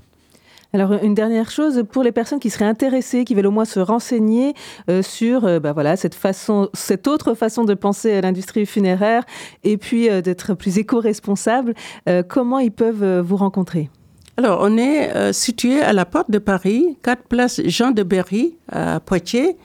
Alors, 0.73 0.93
une 1.03 1.13
dernière 1.13 1.51
chose, 1.51 1.83
pour 1.89 2.03
les 2.03 2.11
personnes 2.11 2.39
qui 2.39 2.49
seraient 2.49 2.65
intéressées, 2.65 3.23
qui 3.23 3.35
veulent 3.35 3.47
au 3.47 3.51
moins 3.51 3.65
se 3.65 3.79
renseigner 3.79 4.53
euh, 4.89 5.01
sur 5.01 5.45
euh, 5.45 5.59
bah 5.59 5.73
voilà, 5.73 5.95
cette, 5.95 6.15
façon, 6.15 6.69
cette 6.73 7.07
autre 7.07 7.33
façon 7.33 7.63
de 7.63 7.73
penser 7.73 8.13
à 8.13 8.21
l'industrie 8.21 8.65
funéraire 8.65 9.23
et 9.63 9.77
puis 9.77 10.09
euh, 10.09 10.21
d'être 10.21 10.53
plus 10.53 10.77
éco-responsable, 10.77 11.73
comment 12.27 12.59
ils 12.59 12.71
peuvent 12.71 13.19
vous 13.19 13.35
rencontrer? 13.35 13.89
Alors, 14.37 14.59
on 14.61 14.77
est 14.77 15.31
situé 15.33 15.81
à 15.81 15.93
la 15.93 16.05
porte 16.05 16.29
de 16.29 16.39
Paris, 16.39 16.97
4 17.03 17.23
place 17.23 17.61
Jean 17.65 17.91
de 17.91 18.03
Berry, 18.03 18.57
à 18.71 18.99
Poitiers. 18.99 19.57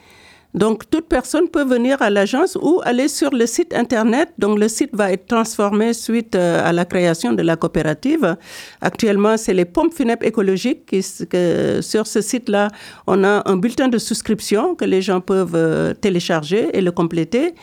Donc, 0.52 0.90
toute 0.90 1.08
personne 1.08 1.48
peut 1.48 1.64
venir 1.64 2.02
à 2.02 2.10
l'agence 2.10 2.58
ou 2.60 2.80
aller 2.84 3.08
sur 3.08 3.30
le 3.30 3.46
site 3.46 3.72
Internet. 3.72 4.30
Donc, 4.38 4.58
le 4.58 4.68
site 4.68 4.90
va 4.92 5.12
être 5.12 5.26
transformé 5.26 5.92
suite 5.92 6.34
euh, 6.34 6.68
à 6.68 6.72
la 6.72 6.84
création 6.84 7.32
de 7.32 7.42
la 7.42 7.56
coopérative. 7.56 8.36
Actuellement, 8.80 9.36
c'est 9.36 9.54
les 9.54 9.64
pompes 9.64 9.94
funèbres 9.94 10.26
écologiques. 10.26 10.86
Qui, 10.86 11.02
sur 11.02 12.06
ce 12.06 12.20
site-là, 12.20 12.68
on 13.06 13.22
a 13.22 13.42
un 13.48 13.56
bulletin 13.56 13.88
de 13.88 13.98
souscription 13.98 14.74
que 14.74 14.84
les 14.84 15.02
gens 15.02 15.20
peuvent 15.20 15.54
euh, 15.54 15.94
télécharger 15.94 16.70
et 16.72 16.80
le 16.80 16.90
compléter. 16.90 17.54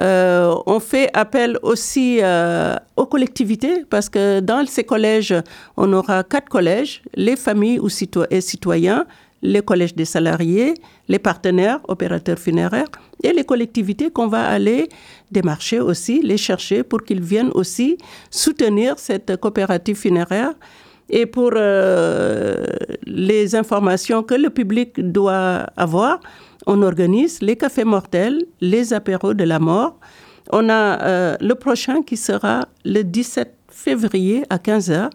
Euh, 0.00 0.54
on 0.66 0.80
fait 0.80 1.10
appel 1.12 1.58
aussi 1.62 2.20
euh, 2.22 2.76
aux 2.96 3.06
collectivités 3.06 3.84
parce 3.90 4.08
que 4.08 4.40
dans 4.40 4.64
ces 4.66 4.84
collèges, 4.84 5.34
on 5.76 5.92
aura 5.92 6.24
quatre 6.24 6.48
collèges, 6.48 7.02
les 7.14 7.36
familles 7.36 7.78
ou 7.78 7.88
et 8.30 8.40
citoyens, 8.40 9.04
les 9.42 9.62
collèges 9.62 9.94
des 9.94 10.04
salariés, 10.04 10.74
les 11.08 11.18
partenaires, 11.18 11.80
opérateurs 11.88 12.38
funéraires 12.38 12.88
et 13.22 13.32
les 13.32 13.44
collectivités 13.44 14.10
qu'on 14.10 14.26
va 14.26 14.46
aller 14.46 14.88
démarcher 15.30 15.80
aussi, 15.80 16.20
les 16.22 16.36
chercher 16.36 16.82
pour 16.82 17.04
qu'ils 17.04 17.22
viennent 17.22 17.50
aussi 17.54 17.96
soutenir 18.30 18.98
cette 18.98 19.36
coopérative 19.36 19.96
funéraire. 19.96 20.52
Et 21.08 21.26
pour 21.26 21.52
euh, 21.56 22.64
les 23.04 23.56
informations 23.56 24.22
que 24.22 24.34
le 24.34 24.50
public 24.50 25.00
doit 25.00 25.66
avoir, 25.76 26.20
on 26.66 26.82
organise 26.82 27.40
les 27.42 27.56
cafés 27.56 27.84
mortels, 27.84 28.44
les 28.60 28.92
apéros 28.92 29.34
de 29.34 29.44
la 29.44 29.58
mort. 29.58 29.98
On 30.52 30.68
a 30.68 31.02
euh, 31.02 31.36
le 31.40 31.54
prochain 31.54 32.02
qui 32.02 32.16
sera 32.16 32.68
le 32.84 33.02
17 33.02 33.52
février 33.68 34.44
à 34.50 34.58
15h 34.58 35.10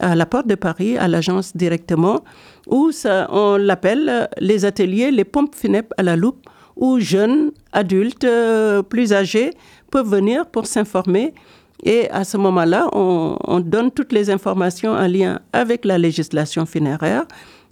à 0.00 0.14
la 0.14 0.26
porte 0.26 0.46
de 0.46 0.54
Paris, 0.54 0.96
à 0.98 1.08
l'agence 1.08 1.56
directement 1.56 2.24
où 2.66 2.92
ça, 2.92 3.28
on 3.30 3.56
l'appelle 3.56 4.28
les 4.38 4.64
ateliers, 4.64 5.10
les 5.10 5.24
pompes 5.24 5.54
funèbres 5.54 5.88
à 5.96 6.02
la 6.02 6.16
loupe, 6.16 6.46
où 6.76 6.98
jeunes, 6.98 7.52
adultes, 7.72 8.24
euh, 8.24 8.82
plus 8.82 9.12
âgés 9.12 9.50
peuvent 9.90 10.08
venir 10.08 10.46
pour 10.46 10.66
s'informer. 10.66 11.34
Et 11.82 12.10
à 12.10 12.24
ce 12.24 12.36
moment-là, 12.36 12.88
on, 12.92 13.60
donne 13.60 13.90
toutes 13.90 14.12
les 14.12 14.30
informations 14.30 14.92
en 14.92 15.06
lien 15.06 15.40
avec 15.52 15.84
la 15.84 15.98
législation 15.98 16.66
funéraire, 16.66 17.24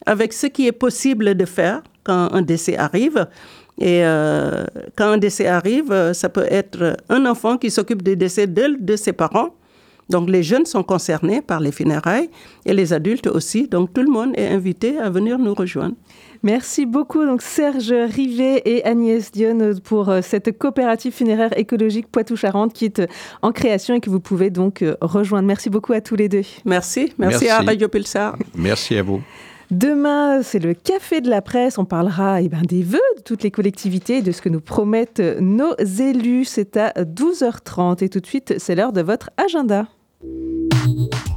avec 0.06 0.32
ce 0.32 0.46
qui 0.46 0.66
est 0.66 0.72
possible 0.72 1.34
de 1.34 1.44
faire 1.44 1.82
quand 2.04 2.28
un 2.32 2.42
décès 2.42 2.76
arrive. 2.76 3.26
Et 3.78 4.04
euh, 4.04 4.64
quand 4.96 5.06
un 5.06 5.18
décès 5.18 5.46
arrive, 5.46 6.12
ça 6.12 6.28
peut 6.28 6.46
être 6.50 6.96
un 7.08 7.24
enfant 7.24 7.56
qui 7.56 7.70
s'occupe 7.70 8.02
du 8.02 8.16
décès 8.16 8.46
de 8.46 8.96
ses 8.96 9.12
parents 9.12 9.54
donc 10.12 10.30
les 10.30 10.44
jeunes 10.44 10.66
sont 10.66 10.84
concernés 10.84 11.42
par 11.42 11.58
les 11.58 11.72
funérailles 11.72 12.30
et 12.64 12.72
les 12.72 12.92
adultes 12.92 13.26
aussi. 13.26 13.66
Donc 13.66 13.92
tout 13.92 14.02
le 14.02 14.10
monde 14.10 14.32
est 14.36 14.46
invité 14.46 14.98
à 14.98 15.10
venir 15.10 15.38
nous 15.38 15.54
rejoindre. 15.54 15.96
Merci 16.44 16.86
beaucoup 16.86 17.24
donc 17.24 17.40
Serge 17.40 17.92
Rivet 17.92 18.62
et 18.64 18.84
Agnès 18.84 19.30
Dionne 19.30 19.78
pour 19.80 20.08
euh, 20.08 20.20
cette 20.22 20.58
coopérative 20.58 21.12
funéraire 21.12 21.56
écologique 21.56 22.08
Poitou-Charentes 22.10 22.72
qui 22.72 22.86
est 22.86 22.98
euh, 22.98 23.06
en 23.42 23.52
création 23.52 23.94
et 23.94 24.00
que 24.00 24.10
vous 24.10 24.18
pouvez 24.18 24.50
donc 24.50 24.82
euh, 24.82 24.96
rejoindre. 25.00 25.46
Merci 25.46 25.70
beaucoup 25.70 25.92
à 25.92 26.00
tous 26.00 26.16
les 26.16 26.28
deux. 26.28 26.42
Merci, 26.64 27.12
merci, 27.16 27.48
à 27.48 27.60
Radio 27.60 27.88
Pulsar. 27.88 28.36
Merci 28.56 28.96
à 28.96 29.02
vous. 29.04 29.22
Demain, 29.70 30.42
c'est 30.42 30.58
le 30.58 30.74
café 30.74 31.20
de 31.20 31.30
la 31.30 31.40
presse. 31.42 31.78
On 31.78 31.84
parlera 31.84 32.42
eh 32.42 32.48
ben, 32.48 32.60
des 32.62 32.82
vœux 32.82 32.98
de 33.16 33.22
toutes 33.22 33.44
les 33.44 33.50
collectivités 33.50 34.18
et 34.18 34.22
de 34.22 34.32
ce 34.32 34.42
que 34.42 34.48
nous 34.48 34.60
promettent 34.60 35.22
nos 35.40 35.74
élus. 35.78 36.44
C'est 36.44 36.76
à 36.76 36.90
12h30 36.90 38.04
et 38.04 38.08
tout 38.08 38.20
de 38.20 38.26
suite, 38.26 38.54
c'est 38.58 38.74
l'heure 38.74 38.92
de 38.92 39.00
votre 39.00 39.30
agenda. 39.38 39.86
Thank 40.22 41.26
you. 41.26 41.31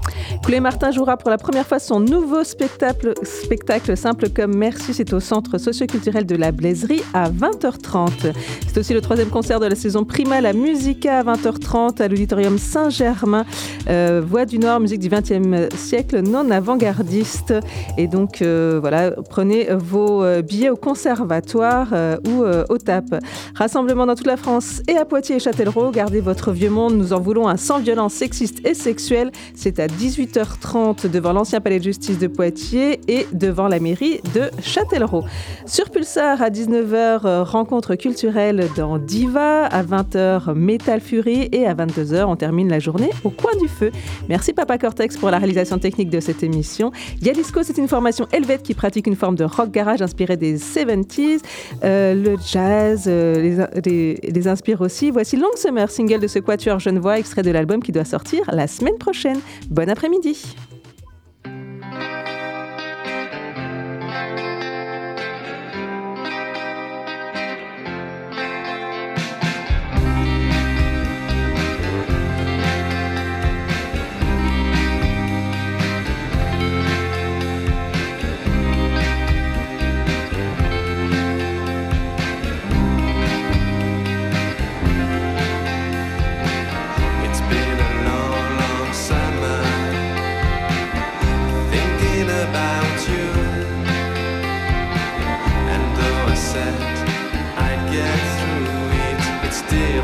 Poulet 0.45 0.59
Martin 0.59 0.91
jouera 0.91 1.17
pour 1.17 1.31
la 1.31 1.39
première 1.39 1.65
fois 1.65 1.79
son 1.79 1.99
nouveau 1.99 2.43
spectacle, 2.43 3.97
simple 3.97 4.29
comme 4.29 4.55
Merci. 4.55 4.93
C'est 4.93 5.11
au 5.11 5.19
centre 5.19 5.57
socioculturel 5.57 6.27
de 6.27 6.35
la 6.35 6.51
Blaiserie 6.51 7.01
à 7.15 7.31
20h30. 7.31 8.31
C'est 8.67 8.77
aussi 8.77 8.93
le 8.93 9.01
troisième 9.01 9.29
concert 9.29 9.59
de 9.59 9.65
la 9.65 9.73
saison 9.73 10.05
Prima, 10.05 10.41
la 10.41 10.53
Musica 10.53 11.17
à 11.17 11.23
20h30 11.23 11.99
à 11.99 12.07
l'auditorium 12.07 12.59
Saint-Germain. 12.59 13.43
Euh, 13.89 14.21
Voix 14.23 14.45
du 14.45 14.59
Nord, 14.59 14.81
musique 14.81 14.99
du 14.99 15.09
XXe 15.09 15.73
siècle 15.75 16.21
non 16.21 16.51
avant-gardiste. 16.51 17.55
Et 17.97 18.07
donc, 18.07 18.43
euh, 18.43 18.77
voilà, 18.79 19.15
prenez 19.27 19.69
vos 19.73 20.23
euh, 20.23 20.43
billets 20.43 20.69
au 20.69 20.75
conservatoire 20.75 21.87
ou 22.27 22.43
au 22.69 22.77
TAP. 22.77 23.15
Rassemblement 23.55 24.05
dans 24.05 24.13
toute 24.13 24.27
la 24.27 24.37
France 24.37 24.83
et 24.87 24.95
à 24.95 25.05
Poitiers 25.05 25.37
et 25.37 25.39
Châtellerault. 25.39 25.89
Gardez 25.89 26.21
votre 26.21 26.51
vieux 26.51 26.69
monde. 26.69 26.95
Nous 26.95 27.13
en 27.13 27.19
voulons 27.19 27.47
un 27.47 27.57
sans 27.57 27.79
violence 27.79 28.13
sexiste 28.13 28.63
et 28.63 28.75
sexuelle. 28.75 29.31
C'est 29.55 29.79
à 29.79 29.87
18 29.87 30.34
h 30.37 30.59
30 30.59 31.07
devant 31.07 31.33
l'ancien 31.33 31.61
palais 31.61 31.79
de 31.79 31.83
justice 31.83 32.19
de 32.19 32.27
Poitiers 32.27 32.99
et 33.07 33.27
devant 33.31 33.67
la 33.67 33.79
mairie 33.79 34.21
de 34.33 34.49
Châtellerault. 34.61 35.23
Sur 35.65 35.89
Pulsar, 35.89 36.41
à 36.41 36.49
19h, 36.49 37.21
euh, 37.25 37.43
rencontre 37.43 37.95
culturelle 37.95 38.67
dans 38.75 38.97
Diva. 38.97 39.65
À 39.65 39.83
20h, 39.83 40.53
Metal 40.53 40.99
Fury. 40.99 41.49
Et 41.51 41.65
à 41.65 41.73
22h, 41.73 42.25
on 42.25 42.35
termine 42.35 42.69
la 42.69 42.79
journée 42.79 43.09
au 43.23 43.29
coin 43.29 43.51
du 43.59 43.67
feu. 43.67 43.91
Merci 44.29 44.53
Papa 44.53 44.77
Cortex 44.77 45.17
pour 45.17 45.29
la 45.29 45.37
réalisation 45.37 45.77
technique 45.77 46.09
de 46.09 46.19
cette 46.19 46.43
émission. 46.43 46.91
Yalisco, 47.21 47.61
c'est 47.63 47.77
une 47.77 47.87
formation 47.87 48.27
helvète 48.31 48.63
qui 48.63 48.73
pratique 48.73 49.07
une 49.07 49.15
forme 49.15 49.35
de 49.35 49.43
rock 49.43 49.71
garage 49.71 50.01
inspirée 50.01 50.37
des 50.37 50.57
70s. 50.57 51.39
Euh, 51.83 52.13
le 52.13 52.35
jazz 52.45 53.05
euh, 53.07 53.71
les, 53.85 54.15
les, 54.15 54.47
inspire 54.47 54.81
aussi. 54.81 55.11
Voici 55.11 55.37
Long 55.37 55.55
Summer, 55.55 55.89
single 55.89 56.19
de 56.19 56.27
ce 56.27 56.39
quatuor 56.39 56.79
Genevois, 56.79 57.19
extrait 57.19 57.43
de 57.43 57.51
l'album 57.51 57.81
qui 57.81 57.91
doit 57.91 58.05
sortir 58.05 58.41
la 58.51 58.67
semaine 58.67 58.97
prochaine. 58.97 59.39
Bon 59.69 59.89
après-midi. 59.89 60.24
dich. 60.25 60.43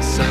so 0.02 0.31